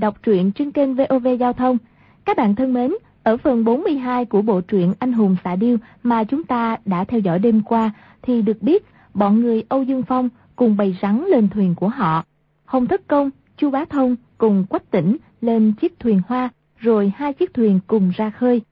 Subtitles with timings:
[0.00, 1.78] đọc truyện trên kênh VOV Giao thông.
[2.24, 2.92] Các bạn thân mến,
[3.22, 7.20] ở phần 42 của bộ truyện Anh hùng xạ điêu mà chúng ta đã theo
[7.20, 7.90] dõi đêm qua
[8.22, 12.24] thì được biết bọn người Âu Dương Phong cùng bày rắn lên thuyền của họ.
[12.64, 17.32] Hồng Thất Công, Chu Bá Thông cùng Quách Tỉnh lên chiếc thuyền hoa rồi hai
[17.32, 18.62] chiếc thuyền cùng ra khơi.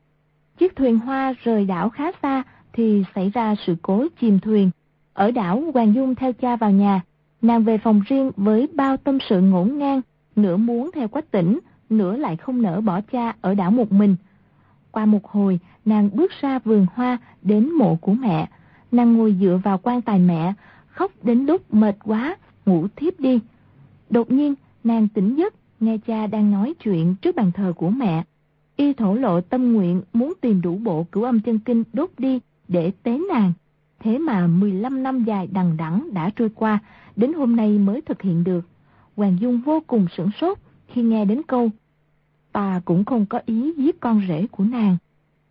[0.58, 4.70] Chiếc thuyền hoa rời đảo khá xa thì xảy ra sự cố chìm thuyền.
[5.12, 7.00] Ở đảo Hoàng Dung theo cha vào nhà,
[7.42, 10.00] nàng về phòng riêng với bao tâm sự ngổn ngang,
[10.38, 11.58] nửa muốn theo quách tỉnh,
[11.90, 14.16] nửa lại không nỡ bỏ cha ở đảo một mình.
[14.90, 18.48] Qua một hồi, nàng bước ra vườn hoa đến mộ của mẹ.
[18.92, 20.52] Nàng ngồi dựa vào quan tài mẹ,
[20.88, 23.40] khóc đến lúc mệt quá, ngủ thiếp đi.
[24.10, 28.24] Đột nhiên, nàng tỉnh giấc, nghe cha đang nói chuyện trước bàn thờ của mẹ.
[28.76, 32.40] Y thổ lộ tâm nguyện muốn tìm đủ bộ cửu âm chân kinh đốt đi
[32.68, 33.52] để tế nàng.
[34.00, 36.78] Thế mà 15 năm dài đằng đẵng đã trôi qua,
[37.16, 38.64] đến hôm nay mới thực hiện được.
[39.18, 41.70] Hoàng Dung vô cùng sửng sốt khi nghe đến câu,
[42.52, 44.96] Ta cũng không có ý giết con rể của nàng.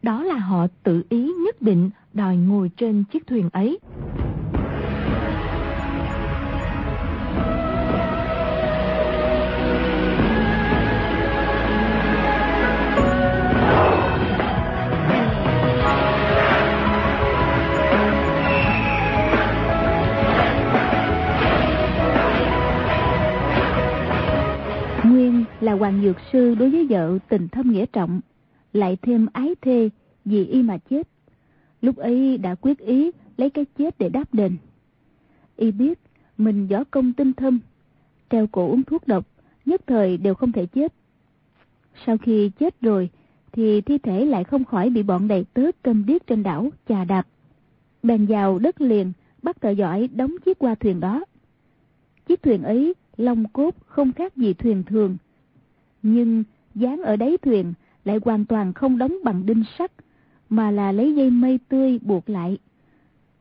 [0.02, 3.80] Đó là họ tự ý nhất định đòi ngồi trên chiếc thuyền ấy.
[26.08, 28.22] Dược Sư đối với vợ tình thâm nghĩa trọng,
[28.74, 29.90] lại thêm ái thê
[30.26, 31.08] vì y mà chết.
[31.82, 34.58] Lúc ấy đã quyết ý lấy cái chết để đáp đền.
[35.56, 36.00] Y biết
[36.38, 37.60] mình võ công tinh thâm,
[38.30, 39.28] treo cổ uống thuốc độc,
[39.66, 40.94] nhất thời đều không thể chết.
[42.06, 43.10] Sau khi chết rồi,
[43.52, 47.04] thì thi thể lại không khỏi bị bọn đầy tớ cầm điếc trên đảo chà
[47.04, 47.28] đạp.
[48.04, 51.26] Bèn vào đất liền, bắt thợ giỏi đóng chiếc qua thuyền đó.
[52.28, 55.18] Chiếc thuyền ấy, long cốt không khác gì thuyền thường,
[56.14, 56.44] nhưng
[56.76, 57.74] dán ở đáy thuyền
[58.06, 59.92] lại hoàn toàn không đóng bằng đinh sắt,
[60.50, 62.58] mà là lấy dây mây tươi buộc lại.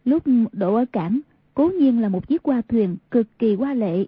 [0.04, 0.22] Lúc
[0.52, 1.20] đổ ở cảng,
[1.54, 4.06] cố nhiên là một chiếc qua thuyền cực kỳ hoa lệ.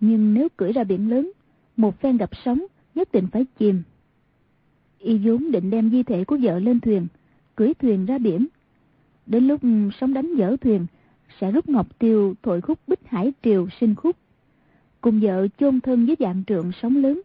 [0.00, 1.32] Nhưng nếu cưỡi ra biển lớn,
[1.76, 3.82] một phen gặp sóng nhất định phải chìm.
[4.98, 7.06] Y vốn định đem di thể của vợ lên thuyền,
[7.56, 8.46] cưỡi thuyền ra biển.
[9.26, 9.60] Đến lúc
[10.00, 10.86] sóng đánh dở thuyền,
[11.40, 14.16] sẽ rút ngọc tiêu thổi khúc bích hải triều sinh khúc.
[15.00, 17.22] Cùng vợ chôn thân với dạng trượng sóng lớn,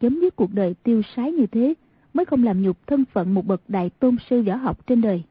[0.00, 1.74] chấm dứt cuộc đời tiêu sái như thế
[2.14, 5.22] mới không làm nhục thân phận một bậc đại tôn sư võ học trên đời.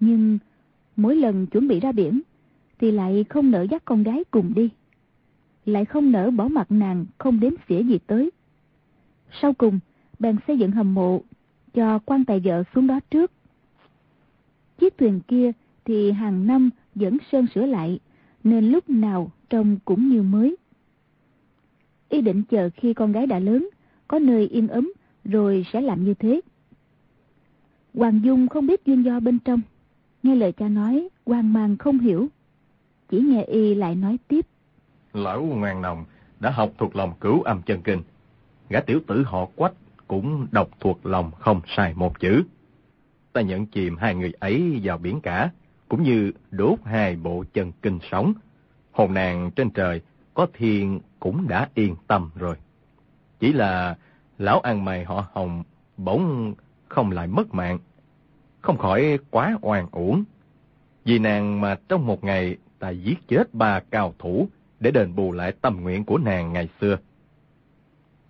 [0.00, 0.38] Nhưng
[0.96, 2.20] mỗi lần chuẩn bị ra biển
[2.78, 4.70] thì lại không nỡ dắt con gái cùng đi.
[5.64, 8.30] Lại không nỡ bỏ mặt nàng không đếm xỉa gì tới.
[9.40, 9.78] Sau cùng,
[10.18, 11.20] bèn xây dựng hầm mộ
[11.74, 13.32] cho quan tài vợ xuống đó trước.
[14.78, 15.52] Chiếc thuyền kia
[15.84, 17.98] thì hàng năm vẫn sơn sửa lại
[18.44, 20.56] nên lúc nào trông cũng như mới
[22.08, 23.68] y định chờ khi con gái đã lớn,
[24.08, 24.92] có nơi yên ấm,
[25.24, 26.40] rồi sẽ làm như thế.
[27.94, 29.60] Hoàng Dung không biết duyên do bên trong,
[30.22, 32.28] nghe lời cha nói, hoang mang không hiểu.
[33.08, 34.46] Chỉ nghe y lại nói tiếp.
[35.12, 36.04] Lão ngoan nồng
[36.40, 38.02] đã học thuộc lòng cửu âm chân kinh.
[38.68, 39.74] Gã tiểu tử họ quách
[40.08, 42.42] cũng đọc thuộc lòng không sai một chữ.
[43.32, 45.50] Ta nhận chìm hai người ấy vào biển cả,
[45.88, 48.34] cũng như đốt hai bộ chân kinh sống.
[48.92, 50.00] Hồn nàng trên trời
[50.36, 52.56] có thiền cũng đã yên tâm rồi.
[53.40, 53.96] Chỉ là
[54.38, 55.62] lão ăn mày họ hồng
[55.96, 56.54] bỗng
[56.88, 57.78] không lại mất mạng.
[58.60, 60.24] Không khỏi quá oan uổng.
[61.04, 64.48] Vì nàng mà trong một ngày ta giết chết ba cao thủ
[64.80, 66.96] để đền bù lại tâm nguyện của nàng ngày xưa.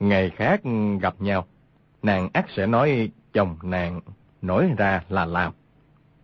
[0.00, 0.60] Ngày khác
[1.00, 1.46] gặp nhau,
[2.02, 4.00] nàng ác sẽ nói chồng nàng
[4.42, 5.52] nói ra là làm.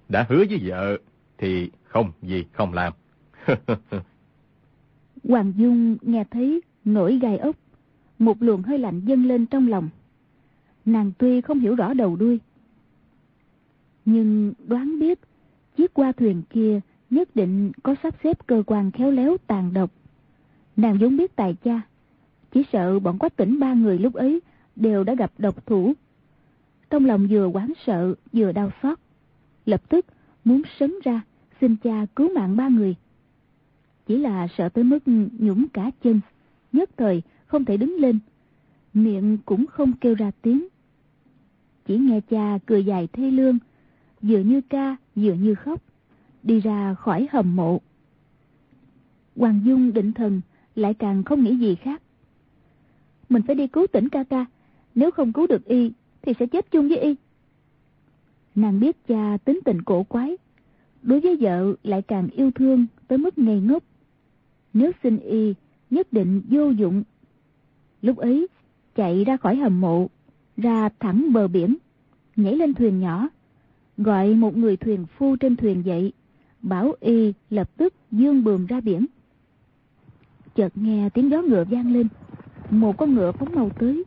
[0.08, 0.98] Đã hứa với vợ
[1.38, 2.92] thì không gì không làm.
[5.24, 7.56] Hoàng Dung nghe thấy nổi gai ốc,
[8.18, 9.88] một luồng hơi lạnh dâng lên trong lòng.
[10.84, 12.40] Nàng tuy không hiểu rõ đầu đuôi,
[14.04, 15.18] nhưng đoán biết
[15.76, 16.80] chiếc qua thuyền kia
[17.10, 19.90] nhất định có sắp xếp cơ quan khéo léo tàn độc.
[20.76, 21.80] Nàng vốn biết tài cha,
[22.52, 24.40] chỉ sợ bọn quách tỉnh ba người lúc ấy
[24.76, 25.92] đều đã gặp độc thủ.
[26.90, 28.98] Trong lòng vừa quán sợ vừa đau xót,
[29.66, 30.06] lập tức
[30.44, 31.20] muốn sấn ra
[31.60, 32.94] xin cha cứu mạng ba người.
[34.06, 34.98] Chỉ là sợ tới mức
[35.38, 36.20] nhũng cả chân,
[36.72, 38.18] nhất thời không thể đứng lên,
[38.94, 40.66] miệng cũng không kêu ra tiếng.
[41.86, 43.58] Chỉ nghe cha cười dài thê lương,
[44.22, 45.82] vừa như ca vừa như khóc,
[46.42, 47.80] đi ra khỏi hầm mộ.
[49.36, 50.40] Hoàng Dung định thần
[50.74, 52.02] lại càng không nghĩ gì khác.
[53.28, 54.46] Mình phải đi cứu tỉnh ca ca,
[54.94, 57.14] nếu không cứu được y thì sẽ chết chung với y.
[58.54, 60.36] Nàng biết cha tính tình cổ quái,
[61.02, 63.82] đối với vợ lại càng yêu thương tới mức ngây ngốc.
[64.74, 65.54] Nếu xin y
[65.90, 67.02] nhất định vô dụng.
[68.02, 68.46] Lúc ấy,
[68.94, 70.08] chạy ra khỏi hầm mộ,
[70.56, 71.76] ra thẳng bờ biển,
[72.36, 73.28] nhảy lên thuyền nhỏ,
[73.98, 76.12] gọi một người thuyền phu trên thuyền dậy,
[76.62, 79.06] bảo y lập tức dương bườm ra biển.
[80.54, 82.08] Chợt nghe tiếng gió ngựa vang lên,
[82.70, 84.04] một con ngựa phóng mau tới,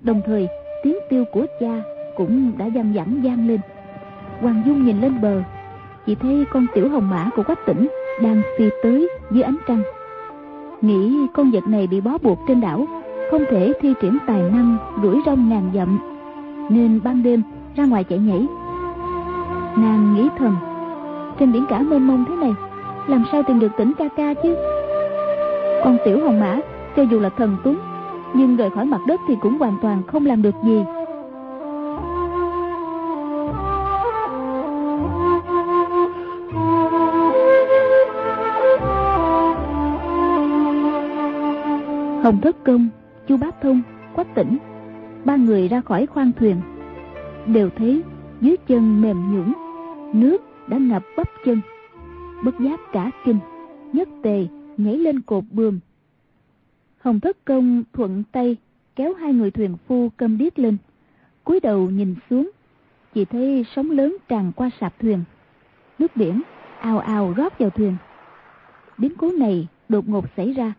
[0.00, 0.48] đồng thời
[0.84, 1.82] tiếng tiêu của cha
[2.16, 3.60] cũng đã văng vẳng vang lên.
[4.40, 5.42] Hoàng Dung nhìn lên bờ,
[6.06, 7.88] chỉ thấy con tiểu hồng mã của quách tỉnh
[8.22, 9.82] đang phi tới dưới ánh trăng.
[10.82, 12.86] Nghĩ con vật này bị bó buộc trên đảo,
[13.30, 15.98] không thể thi triển tài năng đuổi rong ngàn dặm,
[16.70, 17.42] nên ban đêm
[17.76, 18.46] ra ngoài chạy nhảy.
[19.76, 20.56] Nàng nghĩ thầm,
[21.38, 22.54] trên biển cả mênh mông thế này,
[23.06, 24.56] làm sao tìm được tỉnh ca ca chứ?
[25.84, 26.60] Con tiểu hồng mã,
[26.96, 27.78] cho dù là thần tuấn,
[28.34, 30.84] nhưng rời khỏi mặt đất thì cũng hoàn toàn không làm được gì.
[42.22, 42.88] Hồng Thất Công,
[43.28, 43.82] Chu Bá Thông,
[44.14, 44.58] Quách Tỉnh,
[45.24, 46.56] ba người ra khỏi khoang thuyền,
[47.46, 48.02] đều thấy
[48.40, 49.52] dưới chân mềm nhũn,
[50.14, 50.38] nước
[50.68, 51.60] đã ngập bắp chân.
[52.44, 53.38] Bất giác cả kinh,
[53.92, 54.46] nhất tề
[54.76, 55.78] nhảy lên cột buồm.
[56.98, 58.56] Hồng Thất Công thuận tay
[58.96, 60.76] kéo hai người thuyền phu câm điếc lên,
[61.44, 62.50] cúi đầu nhìn xuống,
[63.14, 65.24] chỉ thấy sóng lớn tràn qua sạp thuyền.
[65.98, 66.42] Nước biển
[66.80, 67.96] ào ào rót vào thuyền.
[68.98, 70.72] Biến cố này đột ngột xảy ra,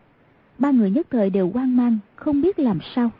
[0.58, 3.10] ba người nhất thời đều hoang mang, không biết làm sao.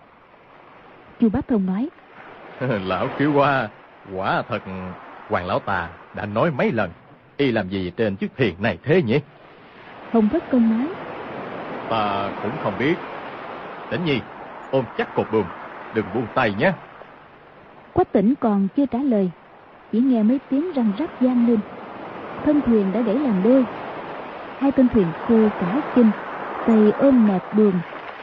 [1.20, 1.88] Chu Bá Thông nói,
[2.60, 3.68] Lão khiếu qua,
[4.14, 4.62] quả thật
[5.28, 6.90] Hoàng Lão Tà đã nói mấy lần,
[7.36, 9.20] y làm gì trên chiếc thuyền này thế nhỉ?
[10.12, 10.88] Hồng Thất Công nói,
[11.90, 12.94] Ta cũng không biết.
[13.90, 14.20] Tỉnh nhi,
[14.70, 15.44] ôm chắc cột buồm,
[15.94, 16.72] đừng buông tay nhé.
[17.92, 19.30] Quách tỉnh còn chưa trả lời,
[19.92, 21.58] chỉ nghe mấy tiếng răng rắc vang lên.
[22.44, 23.64] Thân thuyền đã để làm đôi.
[24.60, 26.10] Hai tên thuyền phu cả kinh,
[26.66, 27.72] tay ôm nẹt buồm,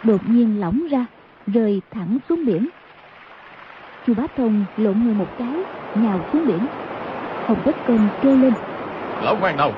[0.03, 1.05] đột nhiên lỏng ra,
[1.47, 2.69] rơi thẳng xuống biển.
[4.07, 5.53] Chu Bá Thông lộn người một cái,
[5.95, 6.67] nhào xuống biển.
[7.47, 8.53] Hồng Tất Công kêu lên.
[9.23, 9.73] Lão ngoan đầu,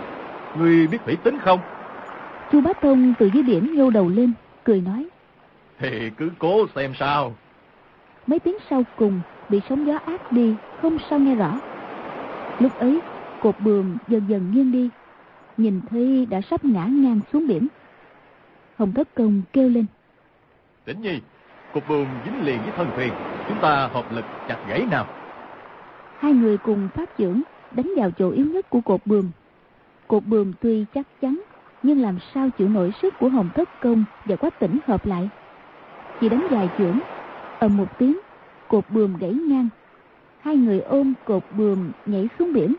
[0.55, 1.59] ngươi biết thủy tính không?
[2.51, 4.33] Chu Bá Thông từ dưới biển nhô đầu lên,
[4.63, 5.07] cười nói.
[5.79, 7.33] Thì cứ cố xem sao.
[8.27, 11.59] Mấy tiếng sau cùng bị sóng gió át đi, không sao nghe rõ.
[12.59, 12.99] Lúc ấy,
[13.39, 14.89] cột buồm dần dần nghiêng đi,
[15.57, 17.67] nhìn thấy đã sắp ngã ngang xuống biển.
[18.83, 19.85] Hồng Thất Công kêu lên.
[20.85, 21.19] Tỉnh nhi,
[21.73, 23.13] cột buồm dính liền với thân thuyền,
[23.47, 25.07] chúng ta hợp lực chặt gãy nào.
[26.19, 27.41] Hai người cùng phát trưởng
[27.71, 29.31] đánh vào chỗ yếu nhất của cột buồm.
[30.07, 31.41] Cột buồm tuy chắc chắn,
[31.83, 35.29] nhưng làm sao chịu nổi sức của Hồng Thất Công và Quách Tỉnh hợp lại.
[36.21, 36.99] Chỉ đánh dài trưởng,
[37.59, 38.19] ầm một tiếng,
[38.67, 39.69] cột buồm gãy ngang.
[40.39, 42.75] Hai người ôm cột buồm nhảy xuống biển.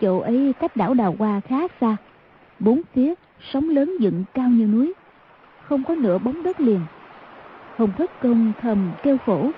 [0.00, 1.96] Chỗ ấy cách đảo Đào Hoa khá xa.
[2.58, 3.14] Bốn phía
[3.52, 4.92] sóng lớn dựng cao như núi.
[5.62, 6.80] Không có nửa bóng đất liền.
[7.76, 9.50] Hồng Thất Công thầm kêu khổ.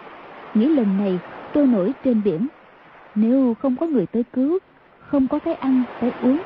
[0.54, 1.18] Nghĩ lần này
[1.54, 2.46] trôi nổi trên biển.
[3.14, 4.58] Nếu không có người tới cứu,
[4.98, 6.38] không có cái ăn, cái uống,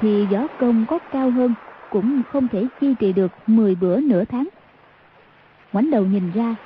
[0.00, 1.54] thì võ công có cao hơn
[1.90, 4.48] cũng không thể chi trì được 10 bữa nửa tháng.
[5.72, 6.56] Ngoảnh đầu nhìn ra,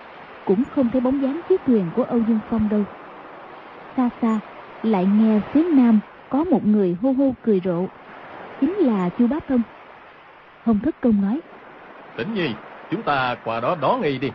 [0.44, 2.82] cũng không thấy bóng dáng chiếc thuyền của Âu Dương Phong đâu.
[3.96, 4.40] Xa xa,
[4.82, 7.86] lại nghe phía nam có một người hô hô cười rộ.
[8.60, 9.62] Chính là Chu Bá Thông.
[10.64, 11.40] Hồng Thất Công nói.
[12.16, 12.48] Tỉnh nhi,
[12.90, 14.30] chúng ta qua đó đón y đi.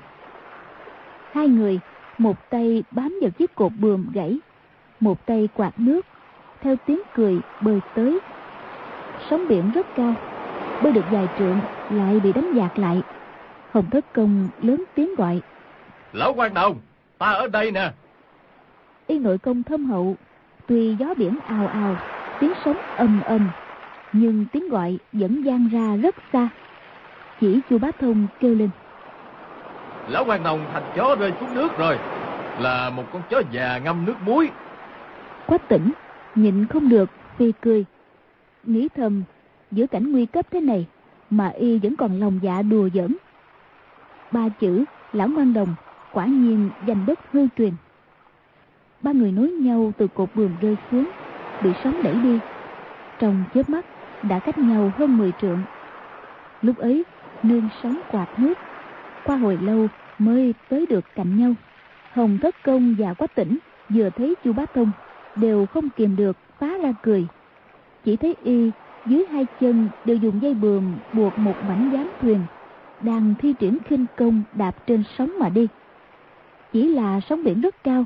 [1.33, 1.79] Hai người,
[2.17, 4.39] một tay bám vào chiếc cột buồm gãy,
[5.00, 6.05] một tay quạt nước,
[6.62, 8.19] theo tiếng cười bơi tới.
[9.29, 10.13] Sóng biển rất cao,
[10.83, 11.59] bơi được vài trượng
[11.89, 13.01] lại bị đánh dạt lại.
[13.71, 15.41] Hồng Thất Công lớn tiếng gọi.
[16.13, 16.77] Lão quan đồng,
[17.17, 17.91] ta ở đây nè.
[19.07, 20.15] Y nội công thâm hậu,
[20.67, 21.95] tuy gió biển ào ào,
[22.39, 23.50] tiếng sóng ầm ầm,
[24.13, 26.50] nhưng tiếng gọi vẫn vang ra rất xa.
[27.39, 28.70] Chỉ chu bá thông kêu lên.
[30.10, 31.98] Lão quan đồng thành chó rơi xuống nước rồi,
[32.60, 34.50] là một con chó già ngâm nước muối.
[35.48, 35.92] Quách tỉnh,
[36.36, 37.86] nhịn không được, phi cười.
[38.63, 39.24] Nghĩ thầm,
[39.72, 40.88] giữa cảnh nguy cấp thế này,
[41.30, 43.16] mà y vẫn còn lòng dạ đùa giỡn.
[44.32, 45.75] Ba chữ, lão ngoan đồng,
[46.12, 47.74] quả nhiên giành đất hư truyền.
[49.01, 51.10] Ba người nối nhau từ cột buồm rơi xuống,
[51.63, 52.39] bị sóng đẩy đi.
[53.20, 53.86] Trong chớp mắt,
[54.23, 55.59] đã cách nhau hơn 10 trượng.
[56.61, 57.03] Lúc ấy,
[57.43, 58.53] nương sóng quạt nước.
[59.23, 61.53] Qua hồi lâu mới tới được cạnh nhau.
[62.13, 63.57] Hồng Thất Công và Quách Tỉnh
[63.89, 64.91] vừa thấy chu Bá Thông
[65.35, 67.27] đều không kìm được phá ra cười.
[68.05, 68.71] Chỉ thấy y
[69.05, 72.39] dưới hai chân đều dùng dây buồm buộc một mảnh gián thuyền
[73.01, 75.67] đang thi triển khinh công đạp trên sóng mà đi.
[76.73, 78.05] Chỉ là sóng biển rất cao,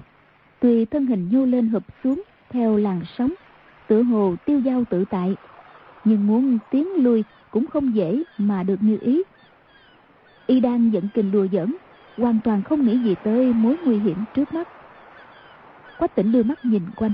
[0.59, 3.33] tùy thân hình nhô lên hợp xuống theo làn sóng,
[3.87, 5.35] tựa hồ tiêu dao tự tại,
[6.03, 9.23] nhưng muốn tiến lui cũng không dễ mà được như ý.
[10.47, 11.75] Y đang giận kình đùa giỡn,
[12.17, 14.67] hoàn toàn không nghĩ gì tới mối nguy hiểm trước mắt.
[15.97, 17.13] Quách tỉnh đưa mắt nhìn quanh,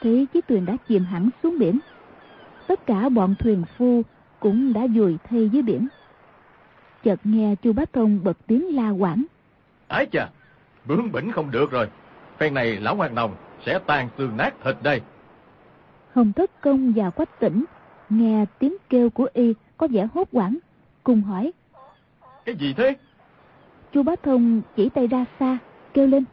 [0.00, 1.78] thấy chiếc thuyền đã chìm hẳn xuống biển.
[2.66, 4.02] Tất cả bọn thuyền phu
[4.40, 5.88] cũng đã dùi thay dưới biển.
[7.04, 9.24] Chợt nghe chu Bá Thông bật tiếng la quảng.
[9.88, 10.28] Ái chà,
[10.84, 11.88] bướng bỉnh không được rồi.
[12.38, 13.34] Phen này lão hoàng nồng
[13.66, 15.00] sẽ tan xương nát thịt đây.
[16.12, 17.64] Hồng Thất Công và Quách Tỉnh
[18.10, 20.58] nghe tiếng kêu của y có vẻ hốt hoảng,
[21.02, 21.52] cùng hỏi.
[22.44, 22.96] Cái gì thế?
[23.92, 25.58] Chu Bá Thông chỉ tay ra xa,
[25.94, 26.24] kêu lên.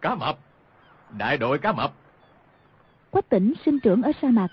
[0.00, 0.38] Cá mập,
[1.18, 1.92] đại đội cá mập.
[3.10, 4.48] Quách Tỉnh sinh trưởng ở sa mạc,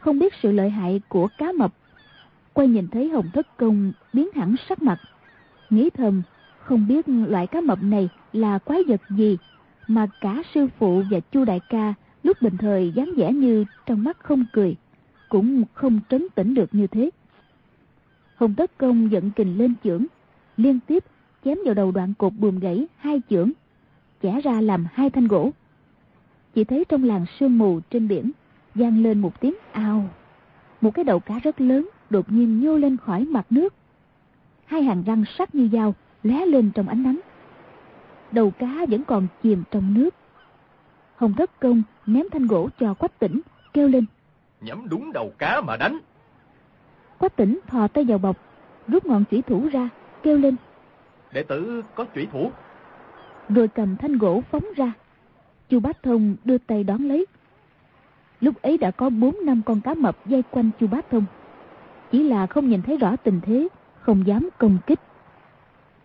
[0.00, 1.72] không biết sự lợi hại của cá mập.
[2.52, 4.98] Quay nhìn thấy Hồng Thất Công biến hẳn sắc mặt,
[5.70, 6.22] nghĩ thầm
[6.58, 9.38] không biết loại cá mập này là quái vật gì
[9.88, 14.04] mà cả sư phụ và chu đại ca lúc bình thời dáng vẻ như trong
[14.04, 14.76] mắt không cười,
[15.30, 17.10] cũng không trấn tĩnh được như thế.
[18.36, 20.06] Hồng Tất Công giận kình lên chưởng,
[20.56, 21.04] liên tiếp
[21.44, 23.50] chém vào đầu đoạn cột buồm gãy hai chưởng,
[24.22, 25.50] chẻ ra làm hai thanh gỗ.
[26.54, 28.30] Chỉ thấy trong làng sương mù trên biển,
[28.74, 30.08] vang lên một tiếng ao.
[30.80, 33.74] Một cái đầu cá rất lớn đột nhiên nhô lên khỏi mặt nước.
[34.64, 37.20] Hai hàng răng sắc như dao lóe lên trong ánh nắng.
[38.32, 40.14] Đầu cá vẫn còn chìm trong nước.
[41.16, 43.40] Hồng Thất Công ném thanh gỗ cho Quách Tỉnh,
[43.72, 44.04] kêu lên.
[44.60, 45.98] Nhắm đúng đầu cá mà đánh.
[47.18, 48.36] Quách Tỉnh thò tay vào bọc,
[48.88, 49.88] rút ngọn chủy thủ ra,
[50.22, 50.56] kêu lên.
[51.32, 52.50] Đệ tử có chủy thủ.
[53.48, 54.92] Rồi cầm thanh gỗ phóng ra.
[55.68, 57.26] Chu Bát Thông đưa tay đón lấy.
[58.40, 61.24] Lúc ấy đã có bốn năm con cá mập dây quanh Chu Bát Thông.
[62.10, 63.68] Chỉ là không nhìn thấy rõ tình thế,
[64.00, 65.00] không dám công kích.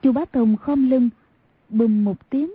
[0.02, 1.10] Chu Bá Thông khom lưng,
[1.70, 2.54] bùm một tiếng.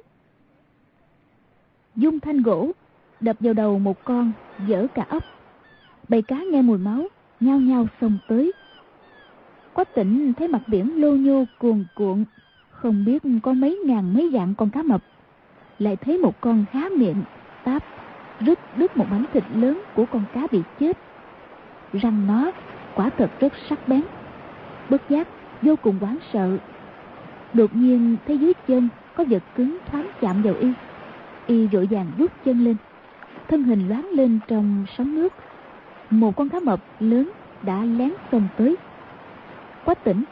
[1.96, 2.72] Dung thanh gỗ,
[3.20, 4.32] đập vào đầu một con,
[4.66, 5.22] dở cả ốc.
[6.10, 7.04] Bầy cá nghe mùi máu,
[7.40, 8.52] nhao nhao xông tới.
[9.72, 12.24] Quách tỉnh thấy mặt biển lô nhô cuồn cuộn,
[12.70, 15.02] không biết có mấy ngàn mấy dạng con cá mập.
[15.78, 17.22] Lại thấy một con há miệng,
[17.64, 17.84] táp,
[18.40, 20.98] rứt đứt một mảnh thịt lớn của con cá bị chết.
[21.92, 22.52] Răng nó
[22.94, 24.02] quả thật rất sắc bén.
[24.90, 25.28] Bất giác,
[25.62, 26.58] vô cùng hoảng sợ.
[27.54, 30.68] Đột nhiên thấy dưới chân có vật cứng thoáng chạm vào y.
[31.46, 32.76] Y vội vàng rút chân lên.
[33.48, 35.32] Thân hình loáng lên trong sóng nước.
[36.10, 37.30] Một con cá mập lớn
[37.62, 38.76] đã lén xông tới.
[39.84, 40.24] Quách tỉnh,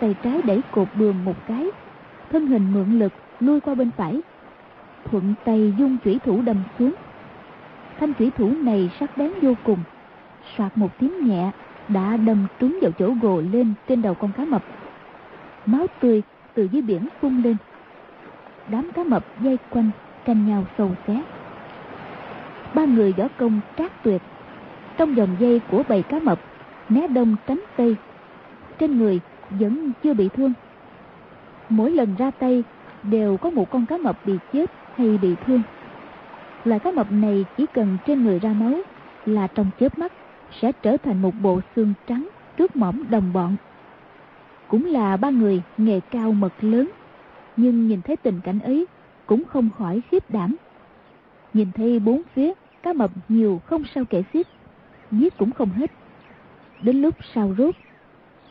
[0.00, 1.66] tay trái đẩy cột buồm một cái.
[2.30, 4.20] Thân hình mượn lực lui qua bên phải.
[5.04, 6.94] Thuận tay dung chủy thủ đâm xuống.
[8.00, 9.78] Thanh chủy thủ này sắc bén vô cùng.
[10.56, 11.50] Soạt một tiếng nhẹ
[11.88, 14.64] đã đâm trúng vào chỗ gồ lên trên đầu con cá mập.
[15.66, 16.22] Máu tươi
[16.54, 17.56] từ dưới biển phun lên.
[18.68, 19.90] Đám cá mập dây quanh,
[20.24, 21.22] canh nhau sâu xé.
[22.74, 24.22] Ba người võ công trác tuyệt.
[24.96, 26.40] Trong vòng dây của bầy cá mập,
[26.88, 27.96] né đông tránh tây.
[28.78, 30.52] Trên người vẫn chưa bị thương.
[31.68, 32.64] Mỗi lần ra tay
[33.02, 35.62] đều có một con cá mập bị chết hay bị thương.
[36.64, 38.80] Loại cá mập này chỉ cần trên người ra máu
[39.26, 40.12] là trong chớp mắt
[40.60, 43.56] sẽ trở thành một bộ xương trắng trước mỏm đồng bọn.
[44.68, 46.90] Cũng là ba người nghề cao mật lớn,
[47.56, 48.86] nhưng nhìn thấy tình cảnh ấy
[49.26, 50.56] cũng không khỏi khiếp đảm.
[51.54, 54.46] Nhìn thấy bốn phía cá mập nhiều không sao kể xiết,
[55.10, 55.90] giết cũng không hết.
[56.82, 57.74] Đến lúc sao rốt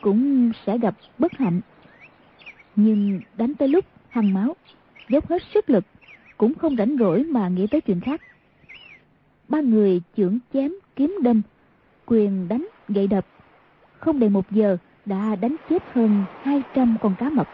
[0.00, 1.60] cũng sẽ gặp bất hạnh.
[2.76, 4.56] Nhưng đánh tới lúc hăng máu,
[5.08, 5.84] dốc hết sức lực,
[6.36, 8.20] cũng không rảnh rỗi mà nghĩ tới chuyện khác.
[9.48, 11.42] Ba người chưởng chém kiếm đâm
[12.06, 13.26] quyền đánh, gậy đập.
[13.98, 17.48] Không đầy một giờ đã đánh chết hơn 200 con cá mập.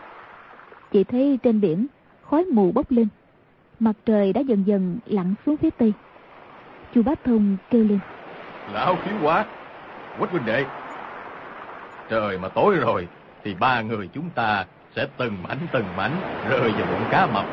[0.92, 1.86] Chỉ thấy trên biển
[2.22, 3.08] khói mù bốc lên.
[3.80, 5.92] Mặt trời đã dần dần lặn xuống phía tây.
[6.94, 7.98] Chu Bá Thông kêu lên.
[8.66, 9.44] Lão khiếu quá,
[10.18, 10.64] quách huynh đệ.
[12.08, 13.08] Trời mà tối rồi
[13.44, 14.64] thì ba người chúng ta
[14.96, 16.12] sẽ từng mảnh từng mảnh
[16.50, 17.44] rơi vào bụng cá mập.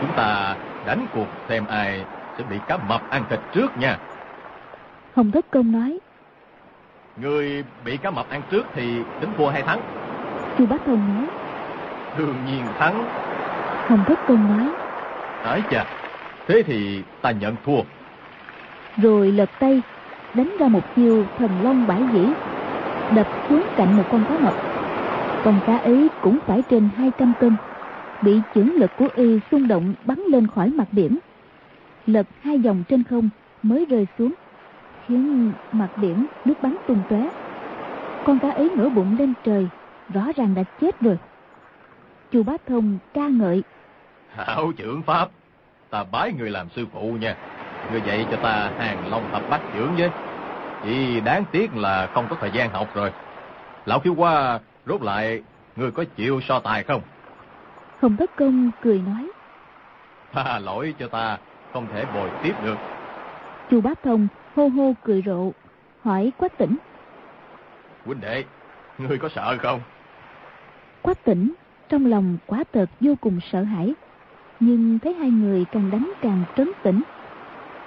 [0.00, 0.56] Chúng ta
[0.86, 2.04] đánh cuộc xem ai
[2.38, 3.98] sẽ bị cá mập ăn thịt trước nha.
[5.16, 5.98] Hồng Thất Công nói.
[7.16, 9.80] Người bị cá mập ăn trước thì tính thua hay thắng?
[10.58, 11.26] Chu Bá Thông nói.
[12.18, 13.04] Đương nhiên thắng.
[13.88, 14.74] Hồng Thất Công nói.
[15.44, 15.84] Nói chà,
[16.46, 17.80] thế thì ta nhận thua.
[18.96, 19.82] Rồi lật tay,
[20.34, 22.26] đánh ra một chiêu thần long bãi dĩ,
[23.16, 24.54] đập xuống cạnh một con cá mập.
[25.44, 27.56] Con cá ấy cũng phải trên 200 cân,
[28.22, 31.18] bị chưởng lực của y xung động bắn lên khỏi mặt biển.
[32.06, 33.28] Lật hai vòng trên không
[33.62, 34.34] mới rơi xuống
[35.06, 37.28] khiến mặt biển nước bắn tung tóe.
[38.24, 39.68] Con cá ấy ngửa bụng lên trời,
[40.14, 41.18] rõ ràng đã chết rồi.
[42.30, 43.62] Chu Bá Thông ca ngợi.
[44.34, 45.30] Hảo trưởng Pháp,
[45.90, 47.36] ta bái người làm sư phụ nha.
[47.90, 50.10] Người dạy cho ta hàng long thập bát trưởng với.
[50.82, 53.12] Chỉ đáng tiếc là không có thời gian học rồi.
[53.86, 55.42] Lão khiếu qua rốt lại
[55.76, 57.02] Ngươi có chịu so tài không?
[58.00, 59.30] Hồng Tất Công cười nói.
[60.32, 61.38] Tha lỗi cho ta,
[61.72, 62.76] không thể bồi tiếp được.
[63.70, 65.52] Chu Bá Thông hô hô cười rộ,
[66.02, 66.76] hỏi Quách Tỉnh.
[68.04, 68.44] Huynh đệ,
[68.98, 69.80] ngươi có sợ không?
[71.02, 71.52] Quách Tỉnh
[71.88, 73.94] trong lòng quá tợt vô cùng sợ hãi,
[74.60, 77.02] nhưng thấy hai người càng đánh càng trấn tĩnh.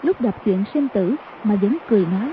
[0.06, 2.32] Lúc đọc chuyện sinh tử mà vẫn cười nói,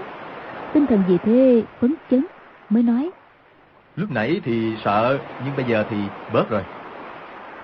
[0.72, 2.26] tinh thần gì thế phấn chấn,
[2.68, 3.10] mới nói.
[3.96, 5.96] Lúc nãy thì sợ, nhưng bây giờ thì
[6.32, 6.62] bớt rồi.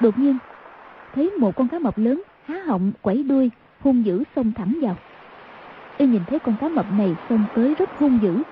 [0.00, 0.38] Đột nhiên,
[1.14, 3.50] thấy một con cá mập lớn há họng quẩy đuôi,
[3.80, 4.96] hung dữ xông thẳng vào.
[5.98, 8.42] Y nhìn thấy con cá mập này xông tới rất hung dữ,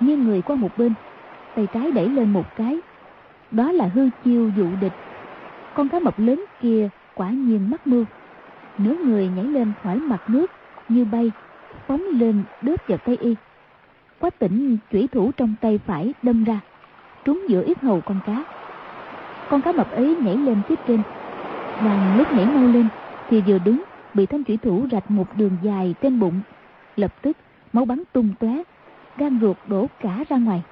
[0.00, 0.92] nghiêng người qua một bên,
[1.54, 2.78] tay trái đẩy lên một cái.
[3.50, 4.92] Đó là hư chiêu dụ địch.
[5.74, 8.04] Con cá mập lớn kia quả nhiên mắc mưu.
[8.78, 10.50] Nửa người nhảy lên khỏi mặt nước
[10.88, 11.30] như bay,
[11.86, 13.34] phóng lên đớp vào tay y.
[14.20, 16.60] Quách tỉnh chủy thủ trong tay phải đâm ra,
[17.24, 18.44] trúng giữa yết hầu con cá.
[19.48, 21.02] Con cá mập ấy nhảy lên phía trên,
[21.84, 22.88] đang lúc nhảy mau lên
[23.30, 26.40] thì vừa đúng bị thanh chủy thủ rạch một đường dài trên bụng
[26.96, 27.36] lập tức
[27.72, 28.62] máu bắn tung tóe
[29.16, 30.62] gan ruột đổ cả ra ngoài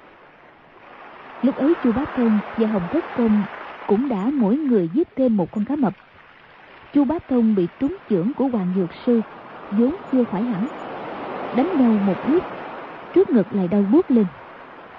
[1.41, 3.43] lúc ấy chu bá thông và hồng thất công
[3.87, 5.93] cũng đã mỗi người giết thêm một con cá mập
[6.93, 9.21] chu bá thông bị trúng chưởng của hoàng dược sư
[9.71, 10.67] vốn chưa khỏi hẳn
[11.55, 12.43] đánh nhau một lúc
[13.13, 14.25] trước ngực lại đau buốt lên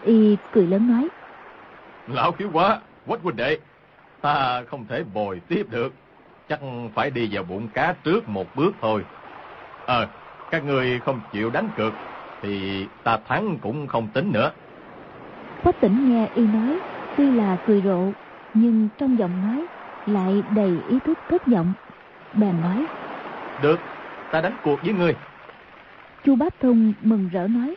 [0.00, 1.08] y cười lớn nói
[2.06, 3.58] lão khiếu quá quách huynh đệ
[4.22, 5.92] ta không thể bồi tiếp được
[6.48, 6.60] chắc
[6.94, 9.04] phải đi vào bụng cá trước một bước thôi.
[9.86, 10.08] Ờ,
[10.50, 11.92] các người không chịu đánh cược,
[12.42, 14.52] thì ta thắng cũng không tính nữa.
[15.62, 16.80] Quách tỉnh nghe y nói,
[17.16, 18.12] tuy là cười rộ,
[18.54, 19.66] nhưng trong giọng nói
[20.06, 21.72] lại đầy ý thức thất vọng.
[22.32, 22.86] Bèn nói,
[23.62, 23.80] Được,
[24.32, 25.14] ta đánh cuộc với ngươi.
[26.24, 27.74] Chu Bác Thông mừng rỡ nói,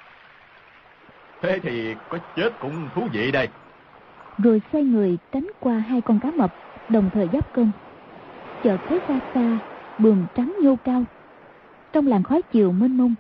[1.42, 3.48] Thế thì có chết cũng thú vị đây.
[4.38, 6.56] Rồi xoay người tránh qua hai con cá mập,
[6.90, 7.72] đồng thời giáp công
[8.64, 9.58] chợt thấy xa xa
[9.98, 11.04] bườm trắng nhô cao.
[11.94, 13.16] Trong làn khói chiều mênh mông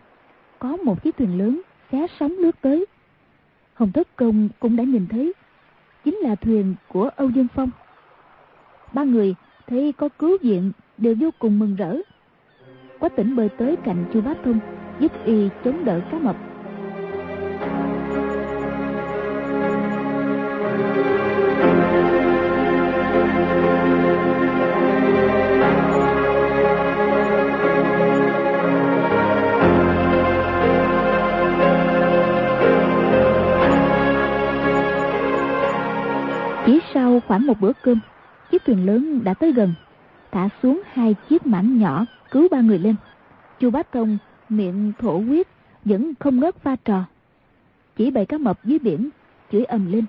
[0.60, 2.86] có một chiếc thuyền lớn xé sóng lướt tới.
[3.74, 5.34] Hồng thất công cũng đã nhìn thấy
[6.06, 7.70] chính là thuyền của âu dương phong.
[8.94, 9.36] Ba người
[9.68, 11.98] thấy có cứu viện đều vô cùng mừng rỡ
[13.02, 14.60] quách tỉnh bơi tới cạnh chu bá thông
[15.00, 16.36] giúp y chống đỡ cá mập.
[36.94, 38.00] Sau khoảng một bữa cơm,
[38.52, 39.74] chiếc thuyền lớn đã tới gần,
[40.32, 42.96] thả xuống hai chiếc mảnh nhỏ cứu ba người lên.
[43.60, 44.18] Chu Bá Thông
[44.50, 45.48] miệng thổ huyết
[45.86, 47.04] vẫn không ngớt pha trò.
[47.96, 49.10] Chỉ bày cá mập dưới biển,
[49.52, 50.06] chửi ầm lên.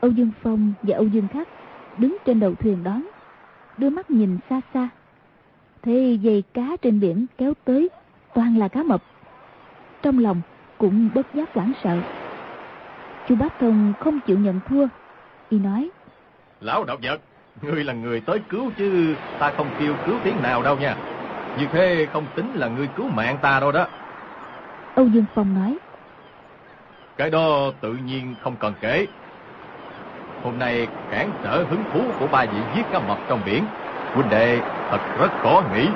[0.00, 1.48] Âu Dương Phong và Âu Dương Khắc
[1.98, 3.02] đứng trên đầu thuyền đón,
[3.78, 4.88] đưa mắt nhìn xa xa.
[5.82, 7.88] Thấy dây cá trên biển kéo tới,
[8.34, 9.02] toàn là cá mập.
[10.02, 10.40] Trong lòng
[10.78, 12.00] cũng bất giác hoảng sợ.
[13.28, 14.86] Chu Bá Thông không chịu nhận thua,
[15.48, 15.90] y nói
[16.60, 17.20] lão độc vật
[17.62, 20.96] ngươi là người tới cứu chứ ta không kêu cứu tiếng nào đâu nha.
[21.58, 23.86] Như thế không tính là ngươi cứu mạng ta đâu đó.
[24.94, 25.78] Âu dương phong nói.
[27.16, 29.06] Cái đó tự nhiên không cần kể.
[30.42, 33.64] Hôm nay cản trở hứng thú của ba vị giết cá mập trong biển.
[34.14, 35.88] Huynh đệ thật rất khó nghĩ.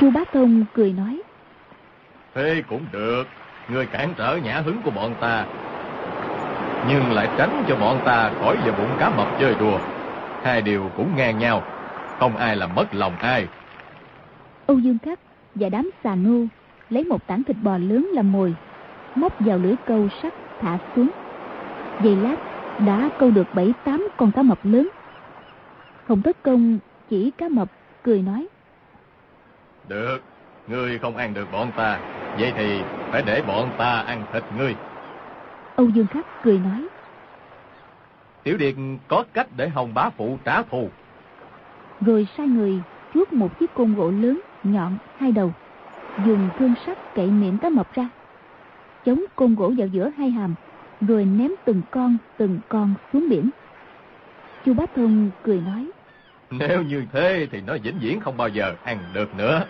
[0.00, 1.22] Chu bá thông cười nói.
[2.34, 3.24] Thế cũng được
[3.68, 5.46] ngươi cản trở nhã hứng của bọn ta.
[6.88, 9.78] Nhưng lại tránh cho bọn ta khỏi vào bụng cá mập chơi đùa.
[10.42, 11.62] Hai điều cũng ngang nhau,
[12.18, 13.46] không ai làm mất lòng ai.
[14.66, 15.18] Âu Dương Khắc
[15.54, 16.44] và đám xà nô
[16.90, 18.54] lấy một tảng thịt bò lớn làm mồi,
[19.14, 21.10] móc vào lưỡi câu sắt thả xuống.
[22.04, 22.36] Giây lát
[22.86, 24.88] đã câu được bảy tám con cá mập lớn.
[26.06, 26.78] Hồng Tất Công
[27.10, 27.68] chỉ cá mập
[28.02, 28.46] cười nói.
[29.88, 30.18] Được,
[30.68, 32.00] ngươi không ăn được bọn ta,
[32.38, 34.74] vậy thì phải để bọn ta ăn thịt ngươi.
[35.76, 36.88] Âu Dương Khắc cười nói.
[38.44, 38.74] Tiểu Điệt
[39.08, 40.88] có cách để Hồng Bá Phụ trả thù.
[42.00, 42.80] Rồi sai người
[43.14, 45.52] chuốt một chiếc côn gỗ lớn, nhọn, hai đầu.
[46.26, 48.08] Dùng thương sắt cậy miệng cá mập ra.
[49.04, 50.54] Chống côn gỗ vào giữa hai hàm,
[51.00, 53.50] rồi ném từng con, từng con xuống biển.
[54.66, 55.90] Chu Bá Thông cười nói.
[56.50, 59.64] Nếu như thế thì nó vĩnh viễn không bao giờ ăn được nữa.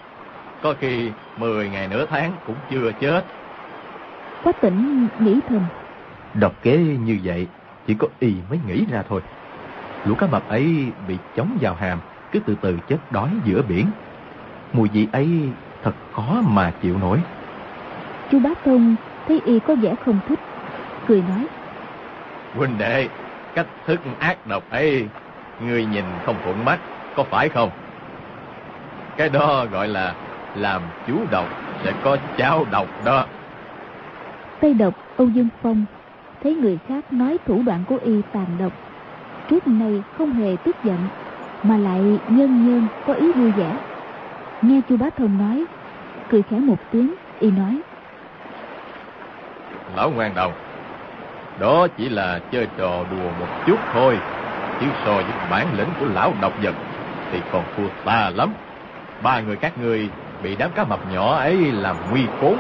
[0.63, 3.25] Có khi 10 ngày nửa tháng cũng chưa chết.
[4.43, 5.63] Quách tỉnh nghĩ thầm.
[6.35, 7.47] Độc kế như vậy
[7.87, 9.21] chỉ có y mới nghĩ ra thôi.
[10.05, 11.99] Lũ cá mập ấy bị chống vào hàm,
[12.33, 13.87] cứ từ từ chết đói giữa biển.
[14.73, 15.29] Mùi vị ấy
[15.83, 17.19] thật khó mà chịu nổi.
[18.31, 18.97] Chú Bá Thông
[19.29, 20.39] thấy y có vẻ không thích,
[21.07, 21.47] cười nói.
[22.55, 23.09] Huynh đệ,
[23.55, 25.07] cách thức ác độc ấy,
[25.61, 26.79] người nhìn không thuận mắt,
[27.17, 27.71] có phải không?
[29.17, 30.15] Cái đó gọi là
[30.55, 31.47] làm chú độc
[31.85, 33.27] sẽ có cháu độc đó.
[34.61, 35.85] Tây độc Âu Dương Phong
[36.43, 38.73] thấy người khác nói thủ đoạn của y tàn độc.
[39.49, 40.99] Trước nay không hề tức giận,
[41.63, 43.79] mà lại nhân nhân có ý vui vẻ.
[44.63, 45.67] Nghe chu bá thông nói,
[46.29, 47.83] cười khẽ một tiếng, y nói.
[49.97, 50.53] Lão ngoan đầu,
[51.61, 54.17] đó chỉ là chơi trò đùa một chút thôi,
[54.81, 56.75] chứ so với bản lĩnh của lão độc vật
[57.33, 58.55] thì còn thua ta lắm.
[59.23, 60.09] Ba người các ngươi
[60.43, 62.57] bị đám cá mập nhỏ ấy làm nguy khốn.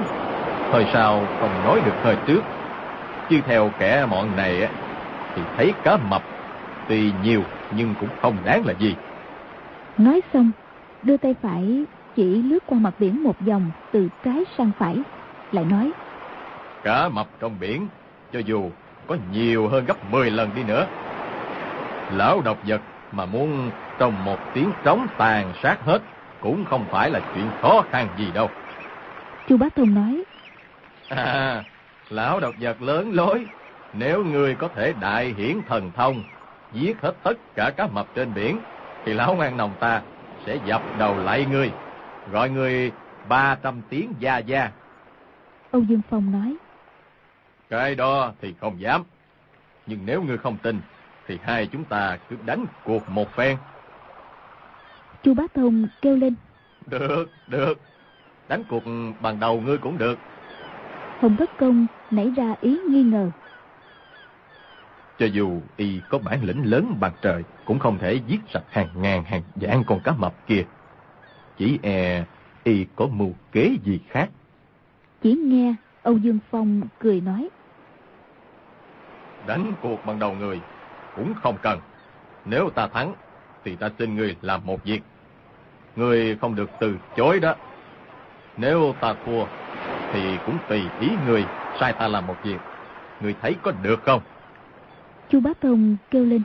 [0.72, 2.40] thời sao không nói được thời trước.
[3.32, 4.68] Chứ theo kẻ mọn này
[5.36, 6.22] thì thấy cá mập
[6.88, 7.42] tuy nhiều
[7.76, 8.94] nhưng cũng không đáng là gì.
[9.98, 10.50] Nói xong,
[11.02, 11.84] đưa tay phải
[12.16, 15.02] chỉ lướt qua mặt biển một vòng từ trái sang phải,
[15.52, 15.92] lại nói.
[16.82, 17.86] Cá mập trong biển,
[18.32, 18.70] cho dù
[19.06, 20.86] có nhiều hơn gấp 10 lần đi nữa.
[22.10, 22.80] Lão độc vật
[23.12, 25.98] mà muốn trong một tiếng trống tàn sát hết
[26.40, 28.48] cũng không phải là chuyện khó khăn gì đâu.
[29.48, 30.24] Chu Bá Thông nói.
[31.08, 31.64] À,
[32.12, 33.46] lão độc vật lớn lối,
[33.92, 36.22] nếu người có thể đại hiển thần thông,
[36.72, 38.59] giết hết tất cả cá mập trên biển,
[39.05, 40.03] thì lão ngoan nòng ta
[40.46, 41.70] sẽ dập đầu lại ngươi,
[42.33, 42.92] gọi ngươi
[43.29, 44.70] 300 tiếng gia gia.
[45.70, 46.57] Âu Dương Phong nói.
[47.70, 49.05] Cái đó thì không dám.
[49.87, 50.81] Nhưng nếu ngươi không tin,
[51.27, 53.57] thì hai chúng ta cứ đánh cuộc một phen.
[55.22, 56.35] Chu Bá Thông kêu lên.
[56.87, 57.81] Được, được.
[58.48, 58.83] Đánh cuộc
[59.20, 60.18] bằng đầu ngươi cũng được.
[61.22, 63.30] Hồng Thất Công nảy ra ý nghi ngờ.
[65.18, 68.88] Cho dù y có bản lĩnh lớn bằng trời, cũng không thể giết sạch hàng
[68.96, 70.64] ngàn hàng vạn con cá mập kia.
[71.58, 72.24] Chỉ e
[72.64, 74.30] y có mưu kế gì khác.
[75.22, 77.48] Chỉ nghe Âu Dương Phong cười nói.
[79.46, 80.61] Đánh cuộc bằng đầu người
[81.16, 81.80] cũng không cần.
[82.44, 83.14] Nếu ta thắng,
[83.64, 85.00] thì ta xin người làm một việc.
[85.96, 87.54] Người không được từ chối đó.
[88.56, 89.44] Nếu ta thua,
[90.12, 91.44] thì cũng tùy ý người
[91.81, 92.59] sai ta làm một việc.
[93.20, 94.20] Người thấy có được không?
[95.31, 96.42] Chu Bá Thông kêu lên.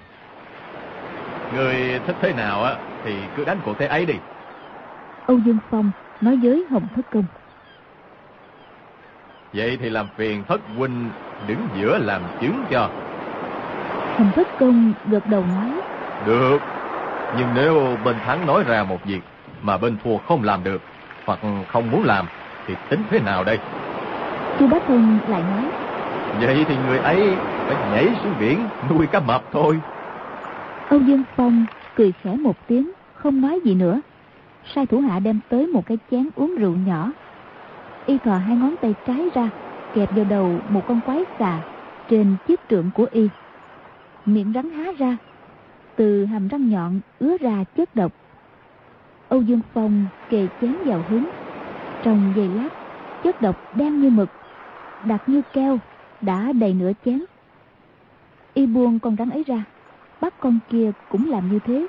[1.54, 2.76] Người thích thế nào á
[3.06, 4.14] thì cứ đánh cuộc thế ấy đi.
[5.28, 7.26] Âu Dương Phong nói với Hồng Thất Công.
[9.54, 11.10] Vậy thì làm phiền Thất huynh
[11.48, 12.90] đứng giữa làm chứng cho.
[14.18, 15.82] Hồng Thất Công gật đầu nói.
[16.26, 16.60] Được,
[17.38, 19.22] nhưng nếu bên thắng nói ra một việc
[19.62, 20.82] mà bên thua không làm được
[21.26, 22.28] hoặc không muốn làm
[22.68, 23.60] thì tính thế nào đây?
[24.60, 25.72] Chu Bá Thông lại nói.
[26.42, 27.20] Vậy thì người ấy
[27.68, 29.80] phải nhảy xuống biển nuôi cá mập thôi.
[30.90, 34.02] Âu Dương Phong cười khẽ một tiếng, không nói gì nữa.
[34.76, 37.12] Sai thủ hạ đem tới một cái chén uống rượu nhỏ.
[38.06, 39.50] Y thò hai ngón tay trái ra,
[39.94, 41.60] kẹp vào đầu một con quái xà
[42.10, 43.30] trên chiếc trượng của Y.
[44.26, 45.18] Miệng rắn há ra,
[45.96, 48.12] từ hàm răng nhọn ứa ra chất độc.
[49.30, 51.37] Âu Dương Phong kề chén vào hứng.
[52.04, 52.70] Trong giây lát,
[53.24, 54.30] chất độc đen như mực,
[55.06, 55.80] đặc như keo,
[56.22, 57.24] đã đầy nửa chén.
[58.54, 59.64] Y buông con rắn ấy ra,
[60.22, 61.88] bắt con kia cũng làm như thế,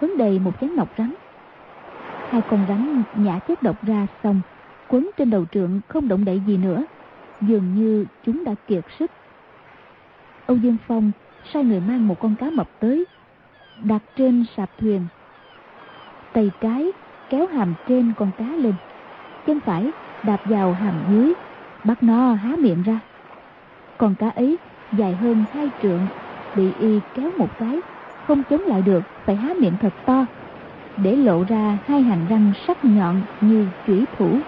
[0.00, 1.14] hứng đầy một chén nọc rắn.
[2.30, 4.40] Hai con rắn nhả chất độc ra xong,
[4.88, 6.84] quấn trên đầu trượng không động đậy gì nữa,
[7.40, 9.10] dường như chúng đã kiệt sức.
[10.46, 11.10] Âu Dương Phong
[11.52, 13.04] sai người mang một con cá mập tới,
[13.84, 15.06] đặt trên sạp thuyền.
[16.32, 16.92] Tay trái
[17.30, 18.74] kéo hàm trên con cá lên,
[19.46, 19.90] chân phải
[20.22, 21.34] đạp vào hàm dưới,
[21.84, 23.00] bắt nó há miệng ra.
[23.98, 24.58] Con cá ấy
[24.92, 26.06] dài hơn hai trượng,
[26.56, 27.80] bị y kéo một cái,
[28.26, 30.26] không chống lại được, phải há miệng thật to,
[30.96, 34.38] để lộ ra hai hàng răng sắc nhọn như chủy thủ.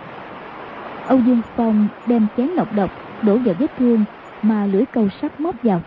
[1.06, 2.90] Âu Dương Phong đem chén nọc độc
[3.22, 4.04] đổ vào vết thương
[4.42, 5.80] mà lưỡi câu sắt móc vào.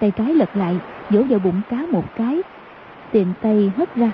[0.00, 0.76] Tay trái lật lại,
[1.10, 2.42] vỗ vào bụng cá một cái,
[3.12, 4.10] tiện tay hất ra.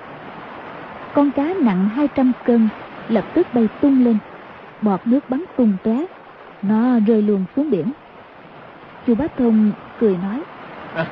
[1.14, 2.68] Con cá nặng 200 cân
[3.08, 4.18] lập tức bay tung lên,
[4.80, 6.06] bọt nước bắn tung tóe,
[6.62, 7.92] nó rơi luôn xuống biển.
[9.06, 10.42] Chu Bá Thông cười nói.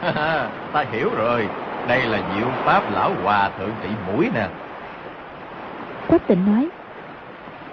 [0.72, 1.48] Ta hiểu rồi,
[1.88, 4.48] đây là diệu pháp lão hòa thượng trị mũi nè.
[6.08, 6.68] Quách tịnh nói.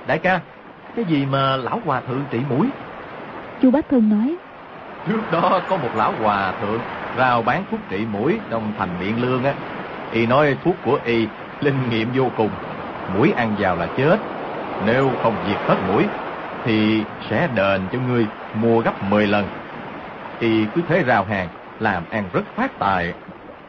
[0.08, 0.40] Đại ca,
[0.96, 2.68] cái gì mà lão hòa thượng trị mũi?
[3.62, 4.36] Chu Bá Thông nói.
[5.08, 6.80] Trước đó có một lão hòa thượng
[7.18, 9.54] rao bán thuốc trị mũi trong thành Biện Lương á.
[10.12, 11.28] Y nói thuốc của y
[11.62, 12.50] linh nghiệm vô cùng,
[13.14, 14.20] mũi ăn vào là chết.
[14.80, 16.04] Nếu không diệt hết mũi
[16.66, 19.46] thì sẽ đền cho ngươi mua gấp 10 lần.
[20.40, 23.14] Y cứ thế rào hàng, làm ăn rất phát tài.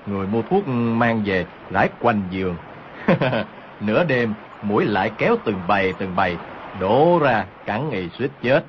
[0.07, 2.57] Người mua thuốc mang về rải quanh giường.
[3.81, 6.37] Nửa đêm, mũi lại kéo từng bầy từng bầy,
[6.81, 8.65] đổ ra cắn y suýt chết.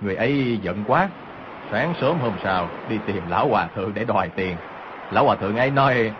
[0.00, 1.08] Người ấy giận quá,
[1.70, 4.56] Sáng sớm hôm sau đi tìm lão hòa thượng để đòi tiền.
[5.10, 6.14] Lão hòa thượng ấy nói,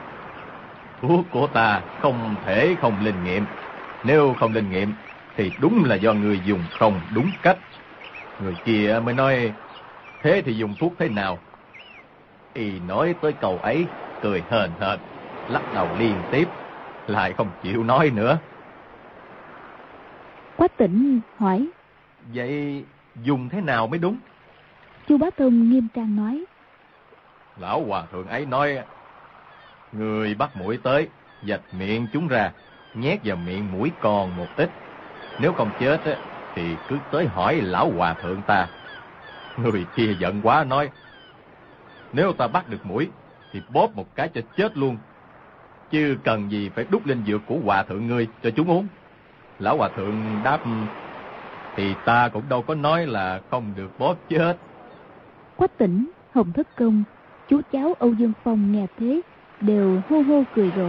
[1.03, 3.47] thuốc của ta không thể không linh nghiệm.
[4.05, 4.95] Nếu không linh nghiệm
[5.37, 7.59] thì đúng là do người dùng không đúng cách.
[8.41, 9.53] Người kia mới nói,
[10.23, 11.39] thế thì dùng thuốc thế nào?
[12.55, 13.85] Y nói tới câu ấy,
[14.23, 14.99] cười hờn hờn,
[15.49, 16.49] lắc đầu liên tiếp,
[17.07, 18.39] lại không chịu nói nữa.
[20.57, 21.69] Quách tỉnh hỏi.
[22.35, 22.85] Vậy
[23.25, 24.17] dùng thế nào mới đúng?
[25.09, 26.45] Chu Bá Thông nghiêm trang nói.
[27.61, 28.79] Lão Hòa Thượng ấy nói,
[29.93, 31.09] Người bắt mũi tới,
[31.49, 32.53] dạch miệng chúng ra,
[32.95, 34.71] nhét vào miệng mũi còn một ít.
[35.41, 36.01] Nếu không chết,
[36.55, 38.67] thì cứ tới hỏi Lão Hòa Thượng ta.
[39.59, 40.91] Người kia giận quá nói,
[42.13, 43.09] Nếu ta bắt được mũi,
[43.53, 44.97] thì bóp một cái cho chết luôn.
[45.91, 48.87] Chứ cần gì phải đút lên dược của Hòa Thượng ngươi cho chúng uống.
[49.59, 50.61] Lão Hòa Thượng đáp,
[51.77, 54.57] thì ta cũng đâu có nói là không được bóp chết.
[55.57, 57.03] Quách tỉnh, Hồng Thất Công,
[57.49, 59.21] chú cháu Âu Dương Phong nghe thế,
[59.63, 60.89] đều hô hô cười rộ.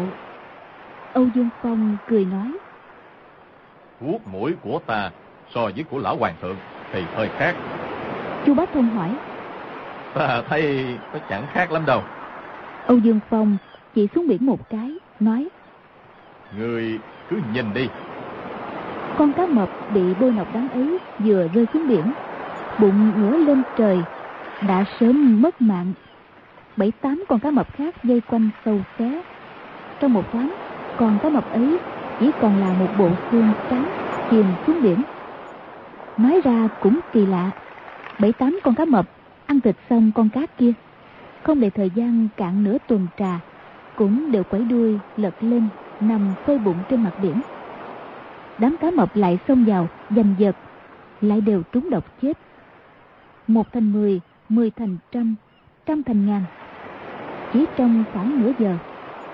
[1.14, 2.52] Âu Dương Phong cười nói.
[4.00, 5.12] Thuốc mũi của ta
[5.54, 6.56] so với của lão hoàng thượng
[6.92, 7.56] thì hơi khác.
[8.46, 9.10] Chu Bá Thông hỏi.
[10.14, 12.02] Ta thấy nó chẳng khác lắm đâu.
[12.88, 13.58] Âu Dương Phong
[13.96, 15.48] chỉ xuống biển một cái, nói.
[16.58, 17.88] Người cứ nhìn đi.
[19.18, 22.14] Con cá mập bị bôi nọc đắng ấy vừa rơi xuống biển,
[22.80, 24.00] bụng ngửa lên trời,
[24.68, 25.94] đã sớm mất mạng.
[26.78, 29.22] Bảy tám con cá mập khác dây quanh sâu xé.
[30.00, 30.56] Trong một thoáng,
[30.96, 31.78] con cá mập ấy
[32.20, 33.92] chỉ còn là một bộ xương trắng
[34.30, 35.04] chìm xuống biển.
[36.18, 37.52] Nói ra cũng kỳ lạ,
[38.20, 39.10] bảy tám con cá mập
[39.46, 40.74] ăn thịt xong con cá kia,
[41.44, 43.40] không để thời gian cạn nửa tuần trà,
[43.96, 45.68] cũng đều quẩy đuôi lật lên
[46.00, 47.42] nằm phơi bụng trên mặt biển.
[48.58, 50.56] Đám cá mập lại xông vào, giành giật,
[51.22, 52.38] lại đều trúng độc chết.
[53.48, 55.36] Một thành mười, mười thành trăm,
[55.86, 56.44] trăm thành ngàn.
[57.54, 58.78] Chỉ trong khoảng nửa giờ,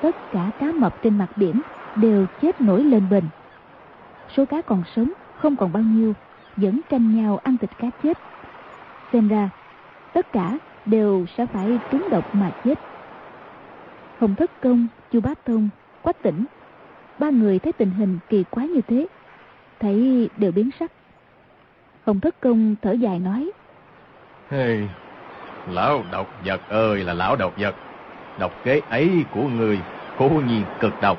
[0.01, 1.61] tất cả cá mập trên mặt biển
[1.95, 3.23] đều chết nổi lên bền.
[4.35, 6.13] Số cá còn sống không còn bao nhiêu,
[6.55, 8.17] vẫn tranh nhau ăn thịt cá chết.
[9.13, 9.49] Xem ra,
[10.13, 12.79] tất cả đều sẽ phải trúng độc mà chết.
[14.19, 15.69] Hồng Thất Công, Chu Bá thông
[16.01, 16.45] Quách Tỉnh,
[17.19, 19.07] ba người thấy tình hình kỳ quái như thế,
[19.79, 20.91] thấy đều biến sắc.
[22.05, 23.51] Hồng Thất Công thở dài nói.
[24.49, 24.87] Hey,
[25.69, 27.75] lão độc vật ơi là lão độc vật,
[28.39, 29.79] độc kế ấy của người
[30.17, 31.17] cố nhiên cực độc.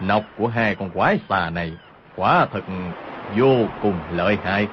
[0.00, 1.72] Nọc của hai con quái xà này
[2.16, 2.60] quả thật
[3.36, 4.68] vô cùng lợi hại.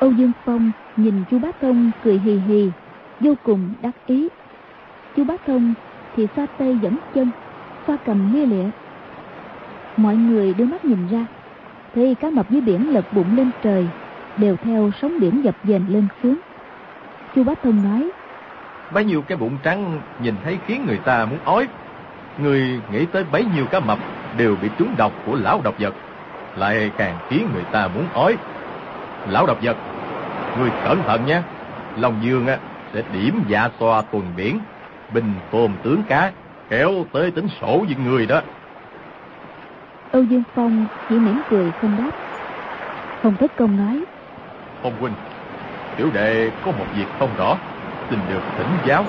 [0.00, 2.70] Âu Dương Phong nhìn chu Bá Thông cười hì hì,
[3.20, 4.28] vô cùng đắc ý.
[5.16, 5.74] Chu Bá Thông
[6.16, 7.30] thì xoa tay dẫn chân,
[7.86, 8.68] xoa cầm lia lịa.
[9.96, 11.26] Mọi người đưa mắt nhìn ra,
[11.94, 13.88] thấy cá mập dưới biển lật bụng lên trời,
[14.36, 16.36] đều theo sóng biển dập dềnh lên xuống.
[17.34, 18.10] Chu Bá Thông nói,
[18.90, 21.68] Bấy nhiêu cái bụng trắng nhìn thấy khiến người ta muốn ói.
[22.38, 23.98] Người nghĩ tới bấy nhiêu cá mập
[24.36, 25.94] đều bị trúng độc của lão độc vật,
[26.56, 28.36] lại càng khiến người ta muốn ói.
[29.28, 29.76] Lão độc vật,
[30.58, 31.42] người cẩn thận nhé,
[31.96, 32.58] Long Dương á
[32.94, 34.58] sẽ điểm dạ xoa tuần biển,
[35.14, 36.32] bình tôm tướng cá,
[36.68, 38.40] kéo tới tính sổ với người đó.
[40.12, 42.10] Âu Dương Phong chỉ mỉm cười không đáp.
[43.22, 44.04] Hồng Thất Công nói,
[44.82, 45.14] Ông huynh,
[45.96, 47.56] tiểu đệ có một việc không rõ,
[48.10, 49.04] xin được thỉnh giáo.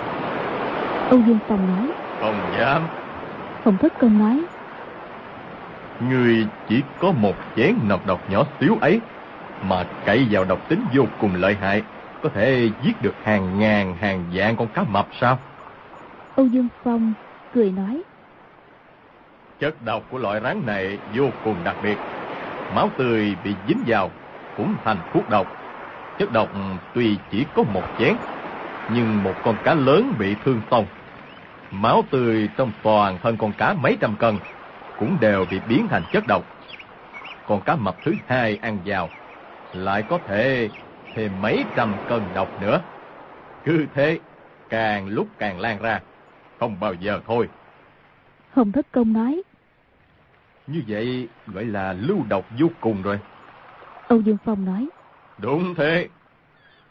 [1.10, 2.82] Âu Dương Phong nói, Không dám,
[3.66, 4.44] Hồng Thất Công nói,
[6.10, 9.02] người chỉ có một chén nọc độc nhỏ xíu ấy,
[9.62, 11.84] mà cậy vào độc tính vô cùng lợi hại,
[12.24, 15.40] có thể giết được hàng ngàn hàng vạn con cá mập sao?
[16.36, 17.14] Âu Dương Phong
[17.54, 18.02] cười nói,
[19.60, 21.98] Chất độc của loại rắn này vô cùng đặc biệt.
[22.76, 24.12] Máu tươi bị dính vào
[24.58, 25.48] cũng thành thuốc độc.
[26.20, 26.50] Chất độc
[26.94, 28.16] tuy chỉ có một chén,
[28.94, 30.86] nhưng một con cá lớn bị thương xong.
[31.72, 34.38] Máu tươi trong toàn thân con cá mấy trăm cân
[35.00, 36.44] cũng đều bị biến thành chất độc.
[37.48, 39.10] Con cá mập thứ hai ăn vào
[39.74, 40.70] lại có thể
[41.16, 42.82] thêm mấy trăm cân độc nữa.
[43.66, 44.20] Cứ thế,
[44.70, 46.00] càng lúc càng lan ra,
[46.60, 47.48] không bao giờ thôi.
[48.54, 49.42] Hồng Thất Công nói,
[50.68, 53.20] Như vậy gọi là lưu độc vô cùng rồi.
[54.08, 54.88] Âu Dương Phong nói,
[55.38, 56.08] Đúng thế.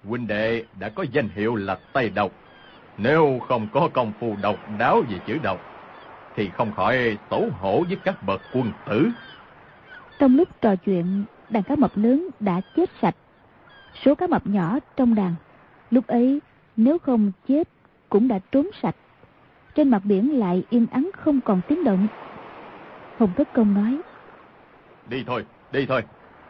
[0.08, 2.32] Huynh đệ đã có danh hiệu là Tây Độc.
[2.98, 5.60] Nếu không có công phu độc đáo về chữ độc,
[6.36, 9.08] thì không khỏi xấu hổ với các bậc quân tử.
[10.18, 13.16] trong lúc trò chuyện, đàn cá mập lớn đã chết sạch.
[14.04, 15.34] Số cá mập nhỏ trong đàn,
[15.90, 16.40] lúc ấy
[16.76, 17.68] nếu không chết
[18.08, 18.96] cũng đã trốn sạch.
[19.74, 22.06] Trên mặt biển lại yên ắng không còn tiếng động.
[23.18, 24.00] Hồng Thất Công nói,
[25.08, 26.02] Đi thôi, đi thôi.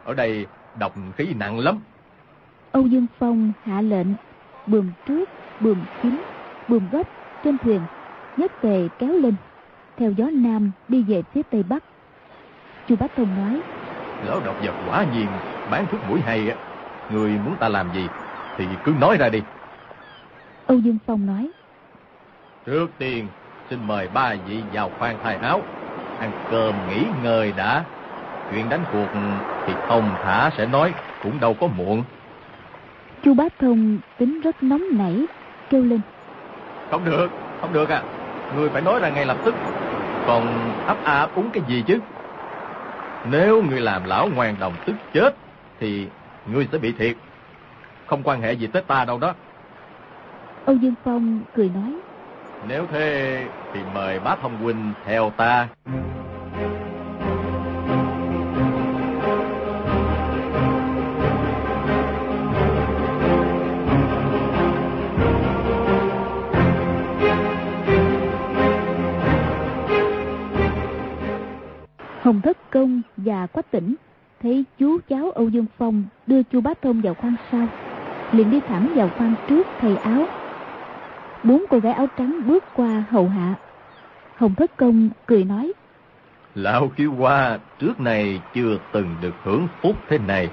[0.03, 0.45] Ở đây
[0.79, 1.79] độc khí nặng lắm.
[2.71, 4.07] Âu Dương Phong hạ lệnh,
[4.67, 6.23] buồm trước, buồm chính,
[6.67, 7.07] buồm gốc
[7.43, 7.81] trên thuyền,
[8.37, 9.35] nhất tề kéo lên,
[9.97, 11.83] theo gió nam đi về phía tây bắc.
[12.87, 13.61] Chu Bá Thông nói,
[14.25, 15.27] Lão độc vật quả nhiên
[15.71, 16.55] bán thuốc mũi hay á.
[17.11, 18.07] Người muốn ta làm gì
[18.57, 19.41] thì cứ nói ra đi.
[20.67, 21.51] Âu Dương Phong nói,
[22.65, 23.27] Trước tiên,
[23.69, 25.61] xin mời ba vị vào khoan thay áo.
[26.19, 27.85] Ăn cơm nghỉ ngơi đã.
[28.51, 29.07] Chuyện đánh cuộc
[29.67, 32.03] thì thông thả sẽ nói, cũng đâu có muộn.
[33.23, 35.25] Chu Bá Thông tính rất nóng nảy,
[35.69, 35.99] kêu lên.
[36.91, 37.27] Không được,
[37.61, 38.03] không được à.
[38.55, 39.55] Người phải nói ra ngay lập tức.
[40.27, 41.99] Còn ấp a ấp úng cái gì chứ?
[43.23, 45.35] Nếu người làm lão ngoan đồng tức chết,
[45.79, 46.07] thì
[46.45, 47.17] người sẽ bị thiệt.
[48.05, 49.33] Không quan hệ gì tới ta đâu đó.
[50.65, 51.95] Âu Dương Phong cười nói,
[52.67, 55.67] Nếu thế thì mời bá thông huynh theo ta.
[72.77, 73.95] Công và Quách Tỉnh
[74.41, 77.67] thấy chú cháu Âu Dương Phong đưa chu Bá Thông vào khoang sau,
[78.31, 80.25] liền đi thẳng vào khoang trước thay áo.
[81.43, 83.53] Bốn cô gái áo trắng bước qua hầu hạ.
[84.35, 85.73] Hồng Thất Công cười nói,
[86.55, 90.49] Lão kiêu qua trước này chưa từng được hưởng phúc thế này.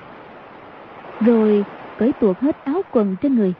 [1.21, 1.65] rồi
[1.99, 3.55] cởi tuột hết áo quần trên người.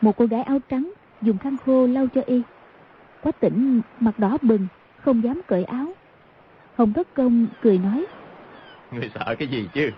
[0.00, 2.42] Một cô gái áo trắng dùng khăn khô lau cho y.
[3.22, 5.86] Quách Tỉnh mặt đỏ bừng, không dám cởi áo.
[6.78, 8.06] Hồng Thất Công cười nói,
[8.92, 9.90] Ngươi sợ cái gì chứ?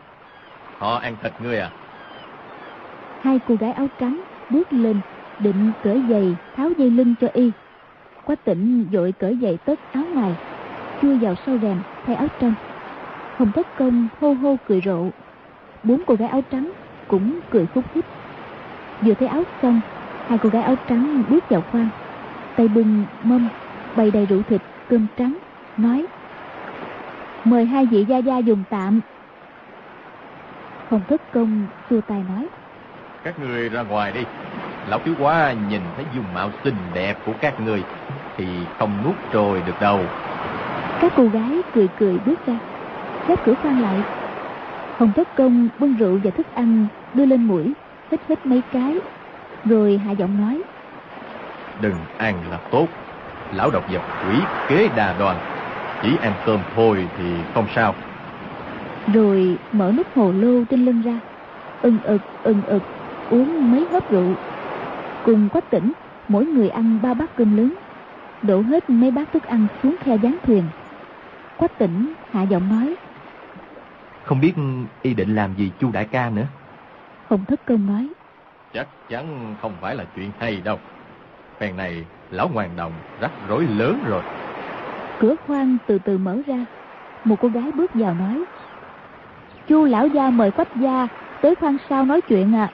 [0.78, 1.70] Họ ăn thịt ngươi à?
[3.20, 5.00] Hai cô gái áo trắng bước lên
[5.38, 7.50] định cởi giày tháo dây lưng cho y.
[8.24, 10.32] Quách tỉnh vội cởi giày tất áo ngoài,
[11.02, 12.54] chui vào sau rèm thay áo trong.
[13.36, 15.08] Hồng Thất Công hô hô cười rộ.
[15.82, 16.72] Bốn cô gái áo trắng
[17.08, 18.04] cũng cười khúc khích.
[19.00, 19.80] Vừa thấy áo xong,
[20.26, 21.88] hai cô gái áo trắng bước vào khoang.
[22.56, 23.48] Tay bưng mâm,
[23.96, 25.34] bày đầy rượu thịt, cơm trắng,
[25.76, 26.06] nói
[27.44, 29.00] Mời hai vị gia gia dùng tạm.
[30.90, 32.46] Hồng Thất Công xua tay nói
[33.24, 34.20] Các người ra ngoài đi.
[34.90, 37.82] Lão kiêu quá nhìn thấy dung mạo xinh đẹp của các người
[38.36, 38.44] thì
[38.78, 40.00] không nuốt trôi được đâu.
[41.00, 42.58] Các cô gái cười cười bước ra
[43.26, 44.02] Khép cửa khoan lại
[44.98, 47.72] Hồng Thất Công bưng rượu và thức ăn Đưa lên mũi
[48.10, 48.96] Hít hít mấy cái
[49.64, 50.62] Rồi hạ giọng nói
[51.80, 52.86] Đừng ăn là tốt.
[53.54, 54.36] Lão độc vật quỷ
[54.68, 55.49] kế đà đoàn.
[56.02, 57.94] Chỉ ăn cơm thôi thì không sao.
[59.14, 61.20] Rồi mở nút hồ lô trên lưng ra
[61.82, 62.82] Ưng ực ưng ực
[63.28, 64.34] Uống mấy hớp rượu
[65.24, 65.92] Cùng quách tỉnh
[66.28, 67.74] Mỗi người ăn ba bát cơm lớn
[68.42, 70.62] Đổ hết mấy bát thức ăn xuống khe gián thuyền
[71.56, 72.96] Quách tỉnh hạ giọng nói
[74.22, 74.52] Không biết
[75.02, 76.46] y định làm gì chu đại ca nữa.
[77.24, 78.12] Hồng Thất Công nói
[78.72, 80.80] Chắc chắn không phải là chuyện hay đâu.
[81.58, 84.22] Phen này, lão ngoan đồng rắc rối lớn rồi.
[85.20, 86.66] Cửa khoang từ từ mở ra.
[87.24, 88.44] Một cô gái bước vào nói,
[89.68, 91.08] Chu lão gia mời quách gia
[91.42, 92.72] Tới khoang sau nói chuyện à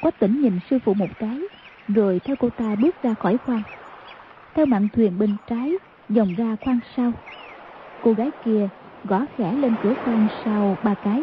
[0.00, 1.40] Quách tỉnh nhìn sư phụ một cái,
[1.88, 3.62] Rồi theo cô ta bước ra khỏi khoang.
[4.54, 5.72] Theo mạn thuyền bên trái
[6.08, 7.12] Dòng ra khoang sau.
[8.02, 8.68] Cô gái kia
[9.04, 11.22] gõ khẽ lên cửa khoang sau ba cái.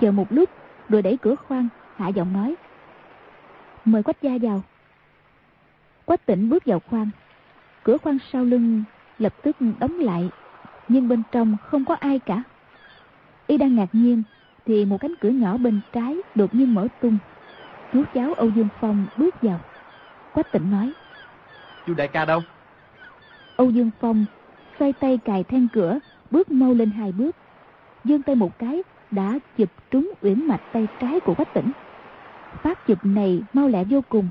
[0.00, 0.50] Chờ một lúc,
[0.88, 2.54] Rồi đẩy cửa khoang, hạ giọng nói,
[3.84, 4.62] Mời quách gia vào.
[6.04, 7.10] Quách tỉnh bước vào khoang.
[7.84, 8.84] Cửa khoang sau lưng
[9.18, 10.30] lập tức đóng lại.
[10.88, 12.42] Nhưng bên trong không có ai cả.
[13.46, 14.22] Y đang ngạc nhiên
[14.66, 17.18] Thì một cánh cửa nhỏ bên trái đột nhiên mở tung.
[17.92, 19.60] Chú cháu Âu Dương Phong bước vào.
[20.32, 20.92] Quách tỉnh nói
[21.86, 22.40] Chu đại ca đâu?
[23.56, 24.24] Âu Dương Phong
[24.78, 25.98] xoay tay cài then cửa
[26.30, 27.36] Bước mau lên hai bước.
[28.04, 31.72] Dương tay một cái Đã chụp trúng uyển mạch tay trái của Quách tỉnh
[32.62, 34.28] Phát chụp này mau lẹ vô cùng.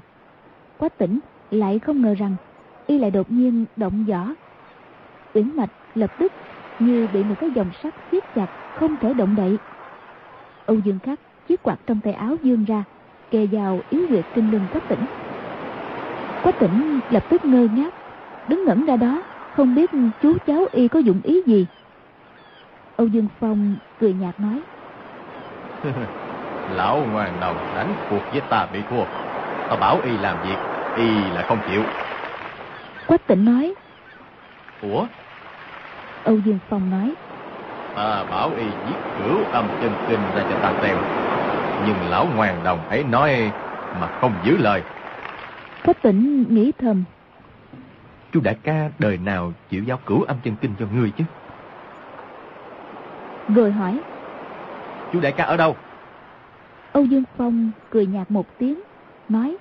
[0.77, 1.19] Quách tỉnh
[1.51, 2.35] lại không ngờ rằng
[2.87, 4.27] Y lại đột nhiên động võ
[5.33, 6.33] Uyển mạch lập tức
[6.79, 9.59] Như bị một cái dòng sắt siết chặt Không thể động đậy
[10.65, 12.83] Âu Dương Khắc chiếc quạt trong tay áo dương ra
[13.31, 15.05] Kề vào yếu huyệt trên lưng Quách tỉnh
[16.41, 17.93] Quách tỉnh lập tức ngơ ngác
[18.47, 21.65] Đứng ngẩn ra đó Không biết chú cháu y có dụng ý gì
[22.95, 24.63] Âu Dương Phong cười nhạt nói
[26.77, 29.05] Lão ngoan đồng đánh cuộc với ta bị thua.
[29.69, 30.57] Ta bảo y làm việc,
[30.95, 31.83] y lại không chịu.
[33.07, 33.75] Quách tỉnh nói
[34.81, 35.07] Ủa?
[36.23, 37.15] Âu Dương Phong nói
[37.95, 40.97] Ta bảo y viết cửu âm chân kinh ra cho ta xem.
[41.85, 43.51] Nhưng lão ngoan đồng ấy nói
[43.93, 44.81] mà không giữ lời.
[45.83, 47.03] Quách tỉnh nghĩ thầm
[48.31, 51.23] Chu đại ca đời nào chịu giao cửu âm chân kinh cho ngươi chứ?
[53.55, 54.01] Rồi hỏi
[55.13, 55.75] Chu đại ca ở đâu?
[56.93, 58.79] Âu Dương Phong cười nhạt một tiếng
[59.29, 59.57] nói.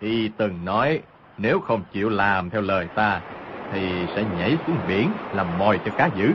[0.00, 1.02] Y từng nói,
[1.38, 3.22] nếu không chịu làm theo lời ta,
[3.72, 6.32] thì sẽ nhảy xuống biển làm mồi cho cá dữ.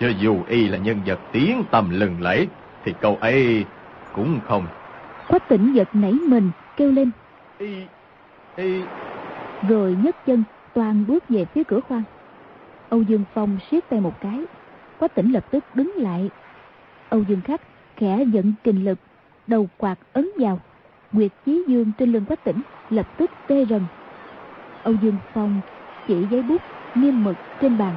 [0.00, 2.48] cho dù y là nhân vật tiếng tầm lừng lẫy,
[2.84, 3.64] thì câu ấy
[4.14, 4.66] cũng không.
[5.28, 7.10] Quách tỉnh giật nảy mình, kêu lên.
[7.58, 7.76] Y,
[8.56, 8.82] y...
[9.68, 10.44] Rồi nhấc chân,
[10.74, 12.02] toàn bước về phía cửa khoang.
[12.88, 14.44] Âu Dương Phong siết tay một cái.
[14.98, 16.30] Quách tỉnh lập tức đứng lại.
[17.08, 17.60] Âu Dương Khắc
[17.96, 18.98] khẽ giận kình lực,
[19.46, 20.60] đầu quạt ấn vào.
[21.12, 23.80] Nguyệt Chí Dương trên lưng Quách tỉnh lập tức tê rần.
[24.84, 25.60] Âu Dương Phong
[26.08, 26.62] chỉ giấy bút
[26.94, 27.94] nghiêm mực trên bàn.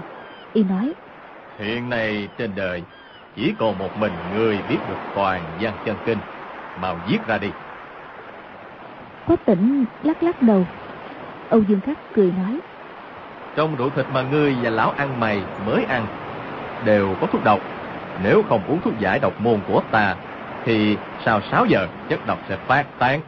[0.53, 0.93] Y nói.
[1.59, 2.83] Hiện nay trên đời
[3.35, 6.17] chỉ còn một mình người biết được toàn văn chân kinh.
[6.81, 7.47] Mau viết ra đi.
[9.25, 10.65] Quách tỉnh lắc lắc đầu.
[11.49, 12.59] Âu Dương Khắc cười nói.
[13.55, 16.05] Trong rượu thịt mà ngươi và lão ăn mày mới ăn
[16.85, 17.59] đều có thuốc độc.
[18.23, 20.15] Nếu không uống thuốc giải độc môn của ta,
[20.65, 23.21] thì sau 6 giờ chất độc sẽ phát tán,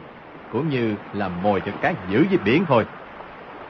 [0.52, 2.84] cũng như làm mồi cho cá giữ dưới biển thôi.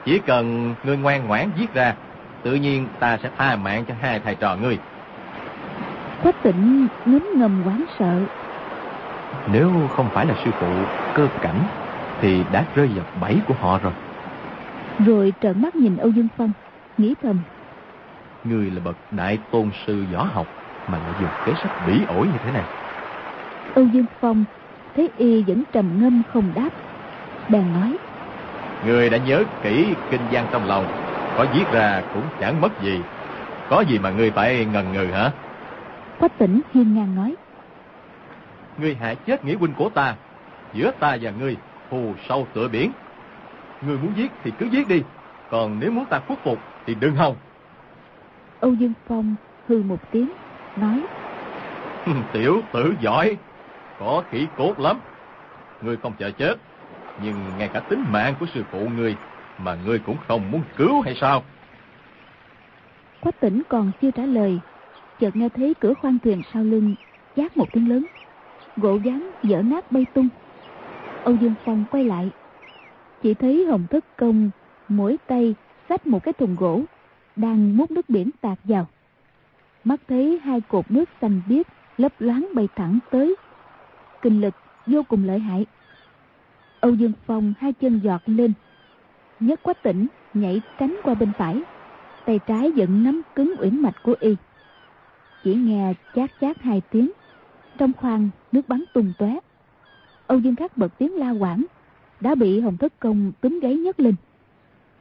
[0.05, 1.95] Chỉ cần ngươi ngoan ngoãn viết ra,
[2.43, 4.77] tự nhiên ta sẽ tha mạng cho hai thầy trò ngươi.
[6.23, 8.21] Quách tỉnh ngấm ngầm quán sợ.
[9.51, 10.67] Nếu không phải là sư phụ
[11.15, 11.63] cơ cảnh,
[12.21, 13.93] thì đã rơi vào bẫy của họ rồi.
[15.05, 16.51] Rồi trợn mắt nhìn Âu Dương Phong,
[16.97, 17.39] nghĩ thầm.
[18.43, 20.47] Người là bậc đại tôn sư võ học
[20.87, 22.63] mà lại dùng kế sách bỉ ổi như thế này.
[23.75, 24.45] Âu Dương Phong
[24.95, 26.69] thấy y vẫn trầm ngâm không đáp.
[27.49, 27.97] Bèn nói.
[28.85, 30.85] Người đã nhớ kỹ kinh văn trong lòng,
[31.37, 33.01] có viết ra cũng chẳng mất gì.
[33.69, 35.31] Có gì mà ngươi phải ngần ngừ hả?
[36.19, 37.35] Quách tỉnh hiên ngang nói.
[38.77, 40.15] Ngươi hại chết nghĩa huynh của ta,
[40.73, 41.57] giữa ta và ngươi
[41.89, 42.91] thù sâu tựa biển.
[43.81, 45.03] Ngươi muốn giết thì cứ giết đi,
[45.49, 47.35] còn nếu muốn ta khuất phục thì đừng hòng.
[48.59, 49.35] Âu Dương Phong
[49.67, 50.29] hư một tiếng,
[50.77, 51.03] nói.
[52.33, 53.37] Tiểu tử giỏi,
[53.99, 54.99] có khí cốt lắm.
[55.81, 56.55] Ngươi không sợ chết,
[57.23, 59.15] nhưng ngay cả tính mạng của sư phụ ngươi
[59.57, 61.43] mà ngươi cũng không muốn cứu hay sao?
[63.21, 64.59] Quách tỉnh còn chưa trả lời,
[65.19, 66.95] chợt nghe thấy cửa khoang thuyền sau lưng
[67.35, 68.05] giác một tiếng lớn.
[68.77, 70.29] Gỗ dán dở nát bay tung.
[71.23, 72.29] Âu Dương Phong quay lại.
[73.23, 74.49] Chỉ thấy Hồng Thất Công
[74.87, 75.55] mỗi tay
[75.89, 76.81] xách một cái thùng gỗ
[77.35, 78.87] đang múc nước biển tạt vào.
[79.83, 83.35] Mắt thấy hai cột nước xanh biếc lấp loáng bay thẳng tới.
[84.21, 84.53] Kinh lực
[84.85, 85.65] vô cùng lợi hại.
[86.81, 88.53] Âu Dương Phong hai chân giọt lên.
[89.39, 91.61] Nhất quách tỉnh nhảy tránh qua bên phải.
[92.25, 94.35] Tay trái vẫn nắm cứng uyển mạch của y.
[95.43, 97.11] Chỉ nghe chát chát hai tiếng.
[97.77, 99.39] Trong khoang nước bắn tung tóe.
[100.27, 101.65] Âu Dương Khắc bật tiếng la quảng.
[102.19, 104.15] Đã bị Hồng Thất Công túm gáy nhấc lên.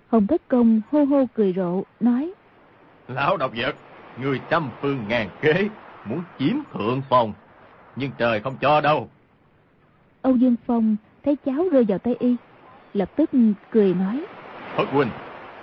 [0.09, 2.33] Hồng Thất Công hô hô cười rộ, nói.
[3.09, 3.75] Lão độc vật,
[4.23, 5.69] người trăm phương ngàn kế,
[6.05, 7.33] muốn chiếm thượng phòng.
[7.97, 9.09] Nhưng trời không cho đâu.
[10.23, 12.37] Âu Dương Phong thấy cháu rơi vào tay y.
[12.95, 13.31] Lập tức
[13.71, 14.25] cười nói.
[14.77, 15.11] Thất huynh,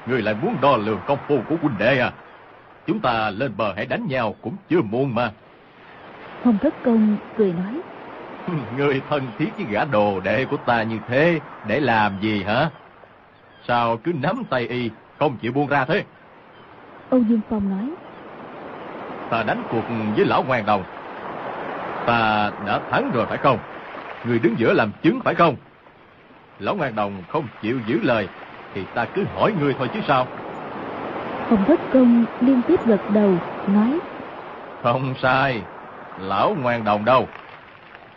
[0.06, 2.12] người lại muốn đo lường công phu của huynh đệ à?
[2.88, 5.32] Chúng ta lên bờ hãy đánh nhau cũng chưa muộn mà.
[6.44, 7.82] Hồng Thất Công cười nói.
[8.78, 12.70] Người thân thiết với gã đồ đệ của ta như thế, để làm gì hả?
[13.68, 14.90] Sao cứ nắm tay y,
[15.20, 16.04] không chịu buông ra thế?
[17.10, 17.90] Âu Dương Phong nói.
[19.30, 19.84] Ta đánh cuộc
[20.16, 20.84] với lão ngoan đồng.
[22.06, 23.60] Ta đã thắng rồi phải không?
[24.28, 25.56] Người đứng giữa làm chứng phải không?
[26.60, 28.28] Lão ngoan đồng không chịu giữ lời,
[28.74, 30.28] thì ta cứ hỏi người thôi chứ sao?
[31.50, 33.34] Hồng Thất Công liên tiếp gật đầu,
[33.68, 34.00] nói.
[34.84, 35.62] Không sai,
[36.20, 37.28] lão ngoan đồng đâu?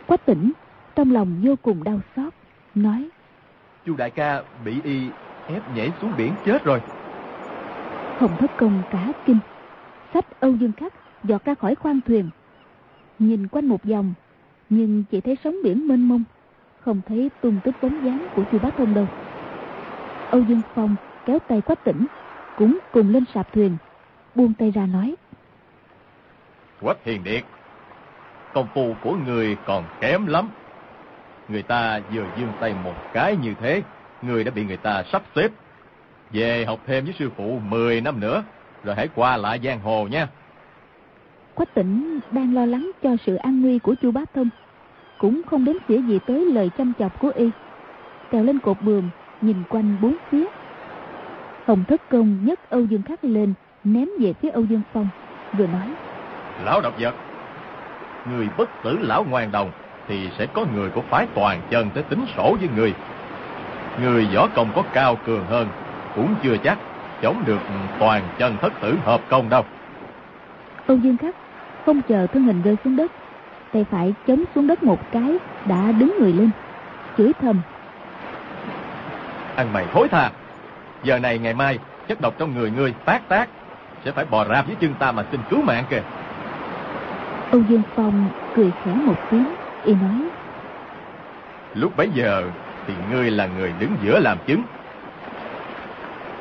[0.07, 0.51] Quách tỉnh,
[0.95, 2.33] trong lòng vô cùng đau xót,
[2.75, 3.09] nói.
[3.85, 5.09] Chu đại ca bị y
[5.47, 6.81] ép nhảy xuống biển chết rồi.
[8.19, 9.39] Hồng Thất Công cả kinh,
[10.13, 10.93] sách Âu Dương Khắc
[11.23, 12.29] dọt ra khỏi khoang thuyền.
[13.19, 14.13] Nhìn quanh một vòng,
[14.71, 16.23] nhưng chỉ thấy sóng biển mênh mông,
[16.79, 19.07] không thấy tung tích bóng dáng của Chu Bá Thông đâu.
[20.29, 20.95] Âu Dương Phong
[21.25, 22.07] kéo tay Quách Tỉnh,
[22.57, 23.77] cũng cùng lên sạp thuyền,
[24.35, 25.15] buông tay ra nói.
[26.81, 27.43] Quách Hiền Điệt,
[28.53, 30.49] công phu của người còn kém lắm.
[31.49, 33.81] Người ta vừa dương tay một cái như thế,
[34.21, 35.51] người đã bị người ta sắp xếp.
[36.31, 38.43] Về học thêm với sư phụ 10 năm nữa,
[38.83, 40.27] rồi hãy qua lại giang hồ nha.
[41.55, 44.49] Quách tỉnh đang lo lắng cho sự an nguy của chu Bá Thông,
[45.17, 47.49] cũng không đến xỉa gì tới lời chăm chọc của y.
[48.31, 49.09] Trèo lên cột bường,
[49.41, 50.45] nhìn quanh bốn phía.
[51.65, 55.07] Hồng Thất Công nhấc Âu Dương Khắc lên, ném về phía Âu Dương Phong,
[55.57, 55.87] vừa nói.
[56.65, 57.15] Lão độc vật,
[58.31, 59.71] người bất tử lão ngoan đồng,
[60.07, 62.93] thì sẽ có người của phái toàn chân tới tính sổ với người.
[64.01, 65.67] Người võ công có cao cường hơn,
[66.15, 66.77] cũng chưa chắc
[67.21, 67.59] chống được
[67.99, 69.63] toàn chân thất tử hợp công đâu.
[70.91, 71.35] Âu Dương Khắc
[71.85, 73.11] không chờ thân hình rơi xuống đất,
[73.73, 76.49] tay phải chống xuống đất một cái đã đứng người lên
[77.17, 77.61] chửi thầm.
[79.55, 80.31] Ăn mày thối tha.
[81.03, 83.49] Giờ này ngày mai chất độc trong người ngươi phát tác
[84.05, 86.03] sẽ phải bò rạp với chân ta mà xin cứu mạng kìa.
[87.51, 89.45] Âu dương phong cười khẽ một tiếng
[89.85, 90.29] y nói.
[91.75, 92.43] Lúc bấy giờ
[92.87, 94.61] thì ngươi là người đứng giữa làm chứng.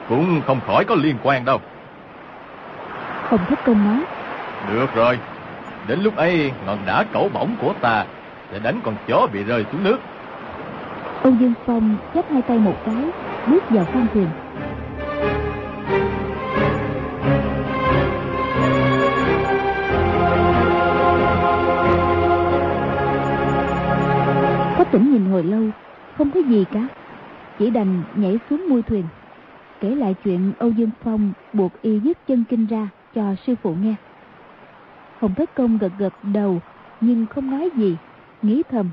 [0.08, 1.60] Cũng không khỏi có liên quan đâu.
[3.28, 4.04] Không thất công nói
[4.68, 5.18] được rồi.
[5.88, 8.04] Đến lúc ấy, ngọn đá cẩu bổng của ta
[8.52, 9.98] sẽ đánh con chó bị rơi xuống nước.
[11.22, 13.04] Âu dương phong chắp hai tay một cái,
[13.46, 14.28] bước vào khoang thuyền.
[24.78, 25.62] Có tỉnh nhìn hồi lâu,
[26.18, 26.88] không có gì cả.
[27.58, 29.04] Chỉ đành nhảy xuống mui thuyền.
[29.80, 33.74] Kể lại chuyện âu dương phong buộc y dứt chân kinh ra cho sư phụ
[33.82, 33.94] nghe
[35.20, 36.60] hồng thất công gật gật đầu
[37.00, 37.96] nhưng không nói gì
[38.42, 38.90] nghĩ thầm.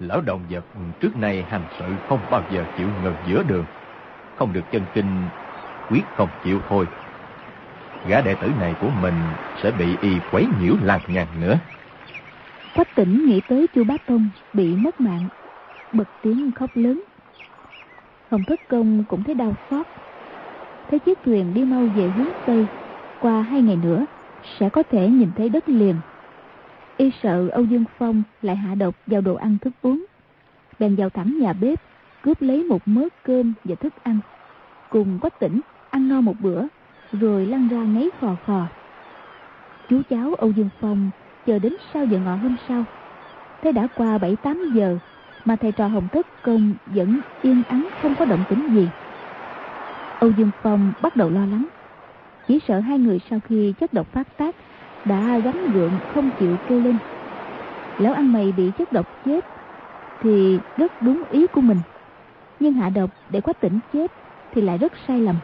[0.00, 0.64] Lão động vật
[1.00, 3.64] trước nay hành sự không bao giờ chịu ngừng giữa đường
[4.36, 5.22] không được chân kinh
[5.90, 6.86] quyết không chịu thôi.
[8.08, 9.14] Gã đệ tử này của mình
[9.62, 11.58] sẽ bị y quấy nhiễu làng nhằng nữa.
[12.76, 15.28] Quách tỉnh nghĩ tới chu bá tông bị mất mạng
[15.92, 17.02] bật tiếng khóc lớn.
[18.30, 19.86] Hồng thất công cũng thấy đau xót
[20.90, 22.66] thấy chiếc thuyền đi mau về hướng tây
[23.20, 24.06] qua hai ngày nữa
[24.58, 25.94] sẽ có thể nhìn thấy đất liền.
[26.96, 30.04] Y sợ âu dương phong lại hạ độc vào đồ ăn thức uống.
[30.78, 31.82] Bèn vào thẳng nhà bếp,
[32.22, 34.18] cướp lấy một mớ cơm và thức ăn.
[34.90, 35.60] Cùng quách tỉnh
[35.90, 36.62] ăn no một bữa,
[37.12, 38.66] rồi lăn ra ngáy khò khò.
[39.88, 41.10] Chú cháu âu dương phong
[41.46, 42.84] chờ đến sau giờ ngọ hôm sau.
[43.62, 44.98] Thế đã qua bảy tám giờ
[45.44, 48.88] mà thầy trò hồng thất công vẫn yên ắng không có động tĩnh gì.
[50.18, 51.66] Âu dương phong bắt đầu lo lắng
[52.50, 54.54] chỉ sợ hai người sau khi chất độc phát tác
[55.04, 56.96] đã gắn gượng không chịu kêu lên
[57.98, 59.44] lão ăn mày bị chất độc chết
[60.22, 61.78] thì rất đúng ý của mình.
[62.60, 64.12] Nhưng hạ độc để quách tỉnh chết
[64.52, 65.36] thì lại rất sai lầm.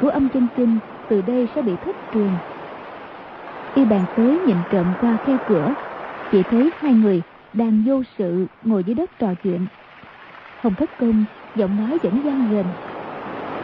[0.00, 0.78] Của âm chân kinh
[1.08, 2.30] từ đây sẽ bị thất truyền.
[3.74, 5.74] Y bàn tới nhìn trộm qua khe cửa,
[6.32, 9.66] chỉ thấy hai người đang vô sự ngồi dưới đất trò chuyện.
[10.60, 11.24] Hồng thất công
[11.56, 12.66] giọng nói vẫn gian rền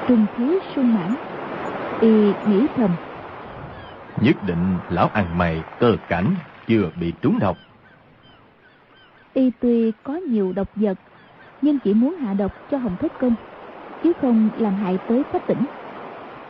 [0.08, 1.33] trung thiếu sung mãn
[2.00, 2.90] y nghĩ thầm.
[4.20, 6.34] Nhất định lão ăn mày cơ cảnh
[6.66, 7.56] chưa bị trúng độc.
[9.34, 10.98] Y tuy có nhiều độc vật
[11.62, 13.34] nhưng chỉ muốn hạ độc cho hồng thất công
[14.02, 15.64] chứ không làm hại tới quách tỉnh.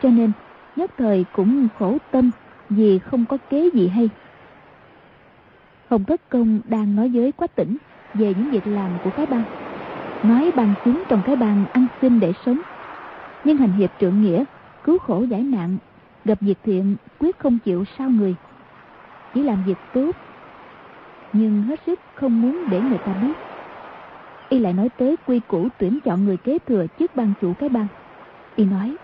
[0.01, 0.31] Cho nên
[0.75, 2.31] nhất thời cũng khổ tâm
[2.69, 4.09] vì không có kế gì hay.
[5.89, 7.77] Hồng thất công đang nói với quách tỉnh
[8.13, 9.43] về những việc làm của cái bang.
[10.23, 12.61] Nói bằng chúng trong cái bang ăn xin để sống
[13.43, 14.43] nhưng hành hiệp trượng nghĩa
[14.85, 15.77] cứu khổ giải nạn,
[16.25, 18.35] gặp việc thiện quyết không chịu sao người.
[19.33, 20.11] Chỉ làm việc tốt,
[21.33, 23.33] nhưng hết sức không muốn để người ta biết.
[24.49, 27.69] Y lại nói tới quy củ tuyển chọn người kế thừa chức ban chủ cái
[27.69, 27.87] bang.
[28.55, 28.95] Y nói,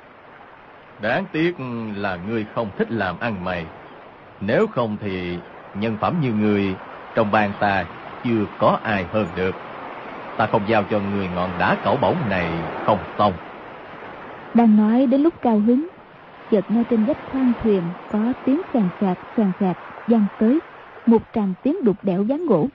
[1.01, 1.55] đáng tiếc
[1.95, 3.65] là ngươi không thích làm ăn mày.
[4.41, 5.38] Nếu không thì
[5.79, 6.75] nhân phẩm như người
[7.15, 7.86] trong bang ta
[8.23, 9.55] chưa có ai hơn được.
[10.38, 12.49] Ta không giao cho người ngọn đá cẩu bổng này
[12.86, 13.34] không xong
[14.54, 15.88] đang nói đến lúc cao hứng.
[16.52, 17.82] Chợt nghe trên vách khoang thuyền
[18.12, 19.78] có tiếng sàn sạc sàn sạc
[20.08, 20.60] vang tới
[21.06, 22.68] một tràng tiếng đục đẽo ván gỗ.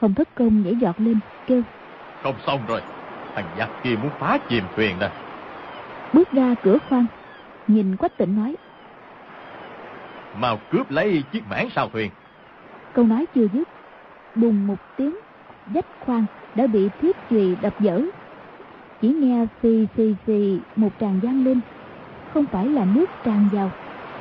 [0.00, 1.62] Hồng thất công nhảy giọt lên kêu.
[2.22, 2.80] Không xong rồi
[3.34, 5.10] thằng giặc kia muốn phá chìm thuyền nè.
[6.12, 7.06] Bước ra cửa khoang
[7.66, 8.56] nhìn quách tịnh nói.
[10.40, 12.10] Mau cướp lấy chiếc mảng sau thuyền.
[12.92, 13.68] Câu nói chưa dứt
[14.34, 15.16] bùng một tiếng
[15.66, 16.24] vách khoang
[16.54, 18.02] đã bị thiết chùy đập vỡ
[19.00, 21.60] chỉ nghe phì phì phì một tràng vang lên.
[22.34, 23.70] Không phải là nước tràn vào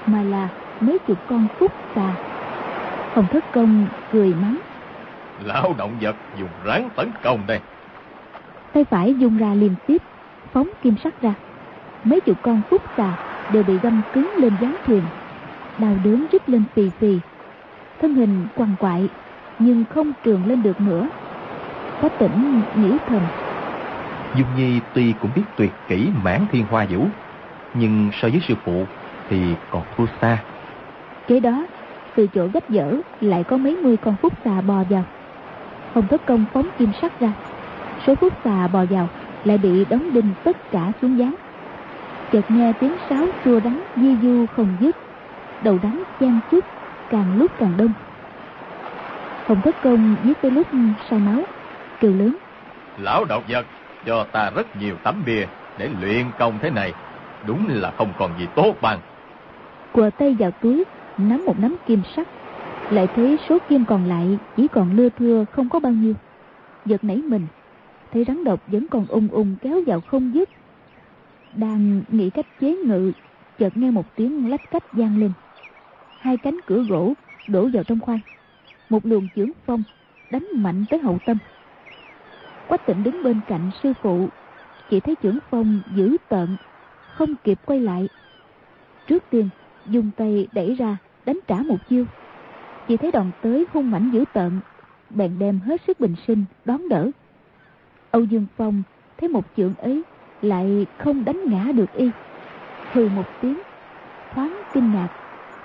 [0.05, 0.49] mà là
[0.79, 2.15] mấy chục con phúc xà
[3.15, 4.59] hồng thất công cười mắng.
[5.45, 7.59] Lão động vật dùng rắn tấn công đây.
[8.73, 10.01] Tay phải dùng ra liên tiếp
[10.53, 11.33] phóng kim sắc ra.
[12.03, 13.15] Mấy chục con phúc xà
[13.49, 15.03] đều bị găm cứng lên gián thuyền.
[15.77, 17.19] Đau đớn rít lên phì phì
[17.99, 19.09] thân hình quằn quại
[19.59, 21.09] nhưng không trường lên được nữa.
[21.99, 23.21] Có tỉnh nghĩ thầm
[24.37, 27.05] dung nhi tuy cũng biết tuyệt kỹ mãn thiên hoa vũ
[27.73, 28.85] nhưng so với sư phụ
[29.29, 29.37] thì
[29.71, 30.37] còn thua xa.
[31.27, 31.65] Kế đó
[32.15, 35.03] từ chỗ gách dở lại có mấy mươi con phúc xà bò vào.
[35.93, 37.33] Hồng thất công phóng kim sắc ra.
[38.07, 39.09] Số phúc xà bò vào
[39.43, 41.35] lại bị đóng đinh tất cả xuống gián
[42.31, 44.95] chợt nghe tiếng sáo chua đắng di du không dứt.
[45.63, 46.65] Đầu đắng chen chúc
[47.09, 47.93] càng lúc càng đông.
[49.45, 50.67] Hồng thất công giết tới lúc
[51.09, 51.43] say máu
[51.99, 52.37] kêu lớn.
[52.97, 53.65] Lão độc vật
[54.05, 55.47] cho ta rất nhiều tấm bia
[55.77, 56.93] để luyện công thế này.
[57.47, 58.99] Đúng là không còn gì tốt bằng.
[59.91, 60.83] Quờ tay vào túi
[61.17, 62.27] nắm một nắm kim sắt,
[62.91, 66.13] lại thấy số kim còn lại chỉ còn lưa thưa không có bao nhiêu.
[66.85, 67.47] Giật nảy mình
[68.13, 70.49] thấy rắn độc vẫn còn ung ung kéo vào không dứt.
[71.55, 73.11] Đang nghĩ cách chế ngự
[73.59, 75.31] chợt nghe một tiếng lách cách vang lên.
[76.19, 77.13] Hai cánh cửa gỗ
[77.47, 78.19] đổ vào trong khoang.
[78.89, 79.83] Một luồng chưởng phong
[80.31, 81.37] đánh mạnh tới hậu tâm
[82.67, 84.27] quách tịnh đứng bên cạnh sư phụ.
[84.89, 86.57] Chỉ thấy trưởng phong dữ tợn
[87.15, 88.09] không kịp quay lại.
[89.07, 89.49] Trước tiên,
[89.85, 92.05] dùng tay đẩy ra, đánh trả một chiêu.
[92.87, 94.59] Chỉ thấy đòn tới hung mãnh dữ tợn
[95.09, 97.11] bèn đem hết sức bình sinh, đón đỡ.
[98.11, 98.83] Âu dương phong
[99.17, 100.03] thấy một chưởng ấy,
[100.41, 102.09] lại không đánh ngã được y.
[102.91, 103.59] Hừ một tiếng,
[104.33, 105.09] thoáng kinh ngạc,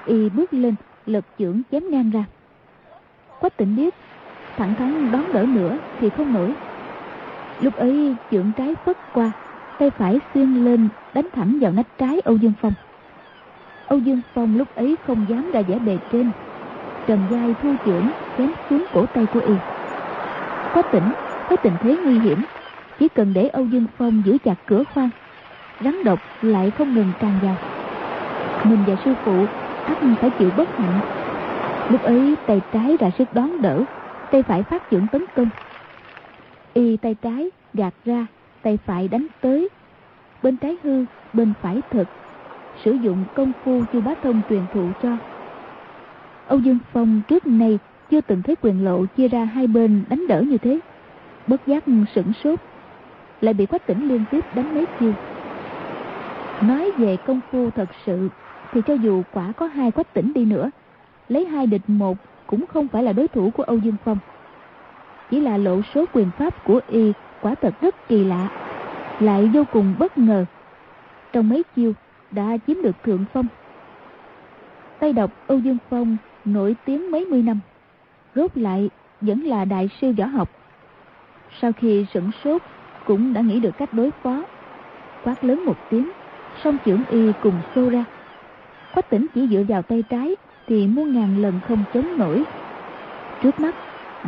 [0.07, 0.74] y bước lên,
[1.07, 2.24] lật chưởng chém ngang ra.
[3.40, 3.94] Quách tịnh biết,
[4.57, 6.55] thẳng thắn đón đỡ nữa thì không nổi
[7.61, 9.32] lúc ấy, trưởng trái phất qua,
[9.78, 12.72] tay phải xuyên lên, đánh thẳng vào nách trái âu dương phong.
[13.86, 16.30] Âu dương phong lúc ấy không dám ra vẻ bề trên.
[17.06, 19.54] Trần giai thu trưởng chém xuống cổ tay của y.
[20.74, 21.12] Có tỉnh,
[21.48, 22.44] có tình thế nguy hiểm.
[22.98, 25.11] Chỉ cần để âu dương phong giữ chặt cửa khoang,
[25.80, 27.56] rắn độc lại không ngừng tràn vào.
[28.64, 29.46] Mình và sư phụ
[29.84, 31.00] ắt phải chịu bất hạnh.
[31.90, 33.84] Lúc ấy tay trái ra sức đón đỡ,
[34.30, 35.48] tay phải phát trưởng tấn công
[36.74, 38.26] y tay trái gạt ra,
[38.62, 39.68] tay phải đánh tới.
[40.42, 42.08] Bên trái hư, bên phải thực
[42.84, 45.16] sử dụng công phu chu bá thông truyền thụ cho.
[46.46, 47.78] Âu dương phong trước nay
[48.10, 50.80] chưa từng thấy quyền lộ chia ra hai bên đánh đỡ như thế.
[51.46, 52.58] Bất giác sửng sốt,
[53.40, 55.12] lại bị quách tỉnh liên tiếp đánh mấy chiêu.
[56.68, 58.28] Nói về công phu thật sự,
[58.72, 60.70] thì cho dù quả có hai quách tỉnh đi nữa,
[61.28, 62.16] lấy hai địch một
[62.46, 64.18] cũng không phải là đối thủ của âu dương phong
[65.31, 68.49] chỉ là lộ số quyền pháp của y quả thật rất kỳ lạ,
[69.20, 70.45] lại vô cùng bất ngờ.
[71.33, 71.93] Trong mấy chiêu
[72.31, 73.47] đã chiếm được thượng phong.
[74.99, 77.61] Tay độc âu dương phong nổi tiếng mấy mươi năm,
[78.35, 80.49] rốt lại vẫn là đại sư võ học.
[81.61, 82.62] Sau khi sửng sốt,
[83.07, 84.43] cũng đã nghĩ được cách đối phó.
[85.24, 86.11] Quát lớn một tiếng,
[86.64, 88.05] song trưởng y cùng xô ra.
[88.95, 92.45] Quách tỉnh chỉ dựa vào tay trái thì muôn ngàn lần không chống nổi.
[93.43, 93.74] Trước mắt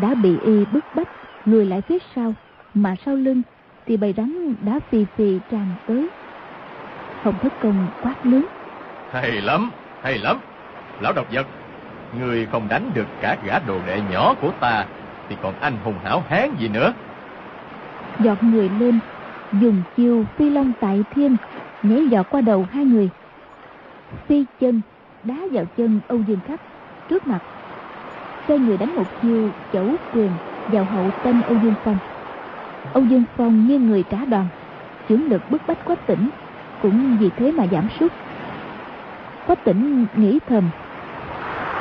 [0.00, 1.08] đã bị y bức bách
[1.44, 2.34] lùi lại phía sau
[2.74, 3.42] mà sau lưng
[3.86, 6.08] thì bầy rắn đã phì phì tràn tới.
[7.22, 8.46] Hồng thất công quát lớn.
[9.10, 9.70] Hay lắm
[10.02, 10.38] hay lắm.
[11.00, 11.46] Lão độc vật
[12.18, 14.84] người không đánh được cả gã đồ đệ nhỏ của ta
[15.28, 16.92] thì còn anh hùng hảo hán gì nữa?
[18.20, 18.98] Giọt người lên
[19.60, 21.36] dùng chiêu phi long tại thiên
[21.82, 23.08] nhảy giọt qua đầu hai người.
[24.26, 24.80] Phi chân
[25.24, 26.60] đá vào chân âu dương khắc
[27.08, 27.42] trước mặt
[28.48, 30.30] xoay người đánh một chiêu chẩu quyền
[30.66, 31.98] vào hậu tâm âu dương phong.
[32.92, 34.46] Âu dương phong như người trả đòn
[35.08, 36.30] chưởng lực bức bách quách tỉnh
[36.82, 38.12] cũng vì thế mà giảm sút.
[39.46, 40.64] Quách tỉnh nghĩ thầm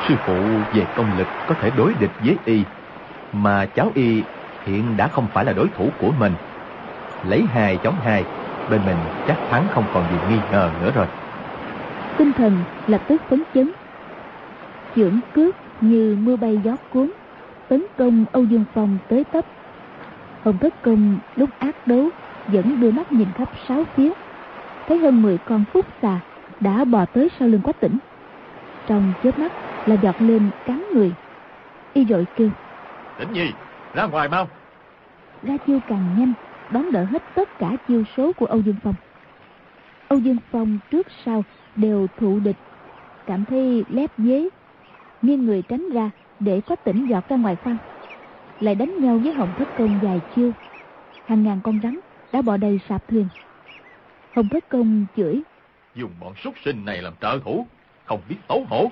[0.08, 0.34] sư phụ
[0.74, 2.64] về công lực có thể đối địch với y
[3.34, 4.24] mà cháu y
[4.66, 6.34] hiện đã không phải là đối thủ của mình.
[7.30, 8.24] Lấy hai chống hai
[8.70, 8.98] bên mình
[9.28, 11.06] chắc thắng không còn gì nghi ngờ nữa rồi.
[12.18, 12.58] Tinh thần
[12.88, 13.72] lập tức phấn chấn.
[14.96, 17.12] Chưởng cước như mưa bay gió cuốn
[17.68, 19.46] tấn công âu dương phong tới tấp.
[20.44, 22.10] Hồng thất công lúc ác đấu
[22.48, 24.12] vẫn đưa mắt nhìn khắp sáu phía
[24.88, 26.20] thấy hơn 10 con phúc xà
[26.60, 27.98] đã bò tới sau lưng quách tỉnh.
[28.88, 29.52] Trong chớp mắt
[29.88, 31.12] là giọt lên cắn người.
[31.94, 32.50] Y dội kêu
[33.20, 33.52] tỉnh nhi
[33.94, 34.48] ra ngoài mau.
[35.44, 36.34] Ra chiêu càng nhanh
[36.72, 38.96] đón đỡ hết tất cả chiêu số của âu dương phong.
[40.08, 41.44] Âu dương phong trước sau
[41.76, 42.58] đều thụ địch
[43.26, 44.50] cảm thấy lép dế
[45.22, 46.10] nghiêng người tránh ra
[46.40, 47.78] để có tỉnh giọt ra ngoài khoang
[48.60, 50.52] lại đánh nhau với hồng thất công dài chiêu.
[51.26, 52.00] Hàng ngàn con rắn
[52.32, 53.28] đã bỏ đầy sạp thuyền.
[54.36, 55.42] Hồng thất công chửi.
[55.96, 57.68] Dùng bọn súc sinh này làm trợ thủ
[58.06, 58.92] không biết xấu hổ.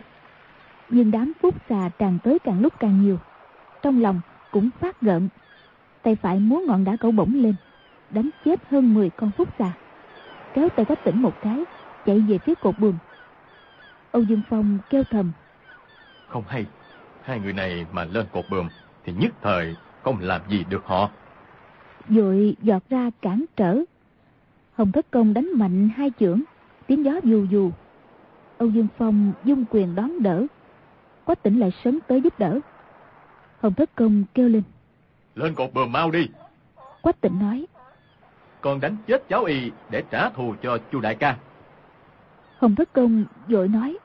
[0.89, 3.19] Nhưng đám phúc xà tràn tới càng lúc càng nhiều.
[3.81, 4.21] Trong lòng
[4.51, 5.29] cũng phát gợn.
[6.03, 7.55] Tay phải múa ngọn đá cẩu bổng lên
[8.09, 9.71] đánh chết hơn 10 con phúc xà.
[10.53, 11.63] Kéo tay có tỉnh một cái
[12.05, 12.97] chạy về phía cột buồm.
[14.11, 15.31] Âu dương phong kêu thầm
[16.29, 16.65] không hay.
[17.21, 18.67] Hai người này mà lên cột buồm
[19.03, 21.09] thì nhất thời không làm gì được họ.
[22.09, 23.79] Rồi giọt ra cản trở.
[24.73, 26.41] Hồng thất công đánh mạnh hai chưởng
[26.87, 27.71] tiếng gió dù dù
[28.57, 30.45] âu dương phong dung quyền đón đỡ
[31.29, 32.59] quách tỉnh lại sớm tới giúp đỡ.
[33.59, 34.63] Hồng thất công kêu lên.
[35.35, 36.27] Lên cột buồm mau đi.
[37.01, 37.67] Quách tỉnh nói.
[38.61, 41.37] Con đánh chết cháu y để trả thù cho chu đại ca.
[42.57, 43.97] Hồng thất công vội nói.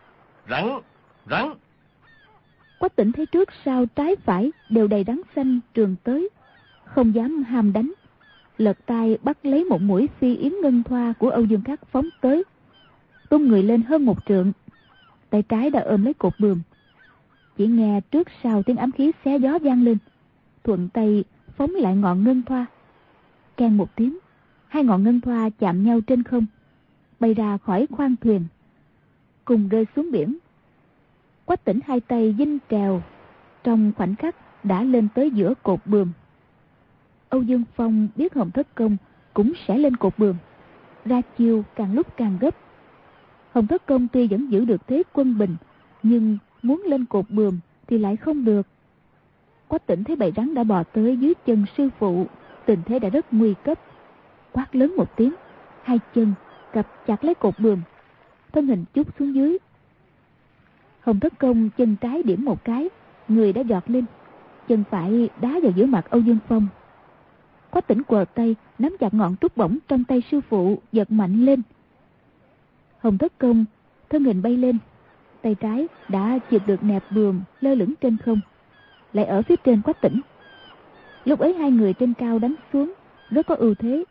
[0.48, 0.68] Rắn
[1.30, 1.54] rắn
[2.78, 6.28] quách tỉnh thấy trước sau trái phải đều đầy đắng xanh trường tới
[6.84, 7.92] không dám ham đánh
[8.58, 12.08] lật tay bắt lấy một mũi phi yếm ngân thoa của âu dương khắc phóng
[12.20, 12.44] tới
[13.28, 14.52] tung người lên hơn một trượng
[15.30, 16.60] tay trái đã ôm lấy cột bường
[17.56, 19.98] Chỉ nghe trước sau tiếng ám khí xé gió vang lên.
[20.64, 21.24] Thuận tay
[21.56, 22.66] phóng lại ngọn ngân thoa.
[23.56, 24.18] Can một tiếng,
[24.68, 26.46] hai ngọn ngân thoa chạm nhau trên không,
[27.20, 28.44] bay ra khỏi khoang thuyền,
[29.44, 30.38] cùng rơi xuống biển.
[31.46, 33.02] Quách tỉnh hai tay dinh trèo,
[33.64, 36.12] trong khoảnh khắc đã lên tới giữa cột bườm.
[37.28, 38.96] Âu Dương Phong biết Hồng Thất Công
[39.34, 40.36] cũng sẽ lên cột bườm,
[41.04, 42.56] ra chiêu càng lúc càng gấp.
[43.52, 45.56] Hồng Thất Công tuy vẫn giữ được thế quân bình,
[46.02, 48.66] nhưng muốn lên cột bườm thì lại không được.
[49.68, 52.26] Quách tỉnh thấy bầy rắn đã bò tới dưới chân sư phụ,
[52.66, 53.78] tình thế đã rất nguy cấp.
[54.52, 55.34] Quát lớn một tiếng,
[55.82, 56.32] hai chân
[56.72, 57.80] cặp chặt lấy cột bườm,
[58.52, 59.58] thân hình chút xuống dưới.
[61.04, 62.88] Hồng Thất Công chân trái điểm một cái,
[63.28, 64.04] người đã giọt lên,
[64.68, 66.66] chân phải đá vào giữa mặt Âu Dương Phong.
[67.70, 71.44] Quách tỉnh quờ tay, nắm chặt ngọn trúc bổng trong tay sư phụ, giật mạnh
[71.44, 71.62] lên.
[72.98, 73.64] Hồng Thất Công,
[74.10, 74.78] thân hình bay lên,
[75.42, 78.40] tay trái đã chụp được nẹp bườm lơ lửng trên không,
[79.12, 80.20] lại ở phía trên quách tỉnh.
[81.24, 82.92] Lúc ấy hai người trên cao đánh xuống,
[83.30, 84.04] rất có ưu thế.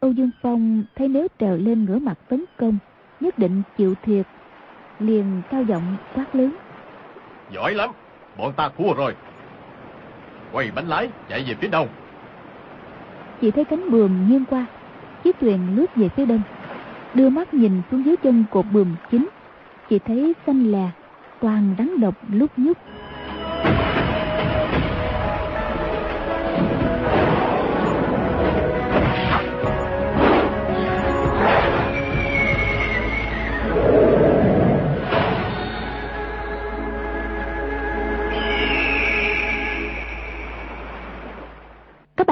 [0.00, 2.78] Âu Dương Phong thấy nếu trèo lên ngửa mặt tấn công,
[3.20, 4.26] nhất định chịu thiệt,
[5.06, 6.56] liền cao giọng quát lớn.
[7.50, 7.90] Giỏi lắm,
[8.38, 9.14] bọn ta thua rồi.
[10.52, 11.88] Quay bánh lái, chạy về phía đông.
[13.40, 14.66] Chỉ thấy cánh buồm nghiêng qua,
[15.24, 16.42] chiếc thuyền lướt về phía đông.
[17.14, 19.28] Đưa mắt nhìn xuống dưới chân cột buồm chính,
[19.88, 20.90] chỉ thấy xanh là
[21.40, 22.78] toàn rắn độc lúc nhúc.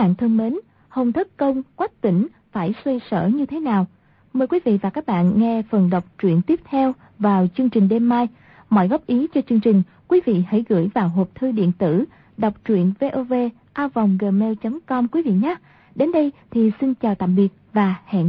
[0.00, 0.56] Bạn thân mến,
[0.88, 3.86] Hồng Thất Công, Quách Tỉnh phải xoay sở như thế nào?
[4.32, 7.88] Mời quý vị và các bạn nghe phần đọc truyện tiếp theo vào chương trình
[7.88, 8.28] đêm mai.
[8.70, 12.04] Mọi góp ý cho chương trình, quý vị hãy gửi vào hộp thư điện tử
[12.36, 13.32] đọc truyện vov
[13.72, 13.88] a
[14.18, 15.54] gmail.com quý vị nhé.
[15.94, 18.28] Đến đây thì xin chào tạm biệt và hẹn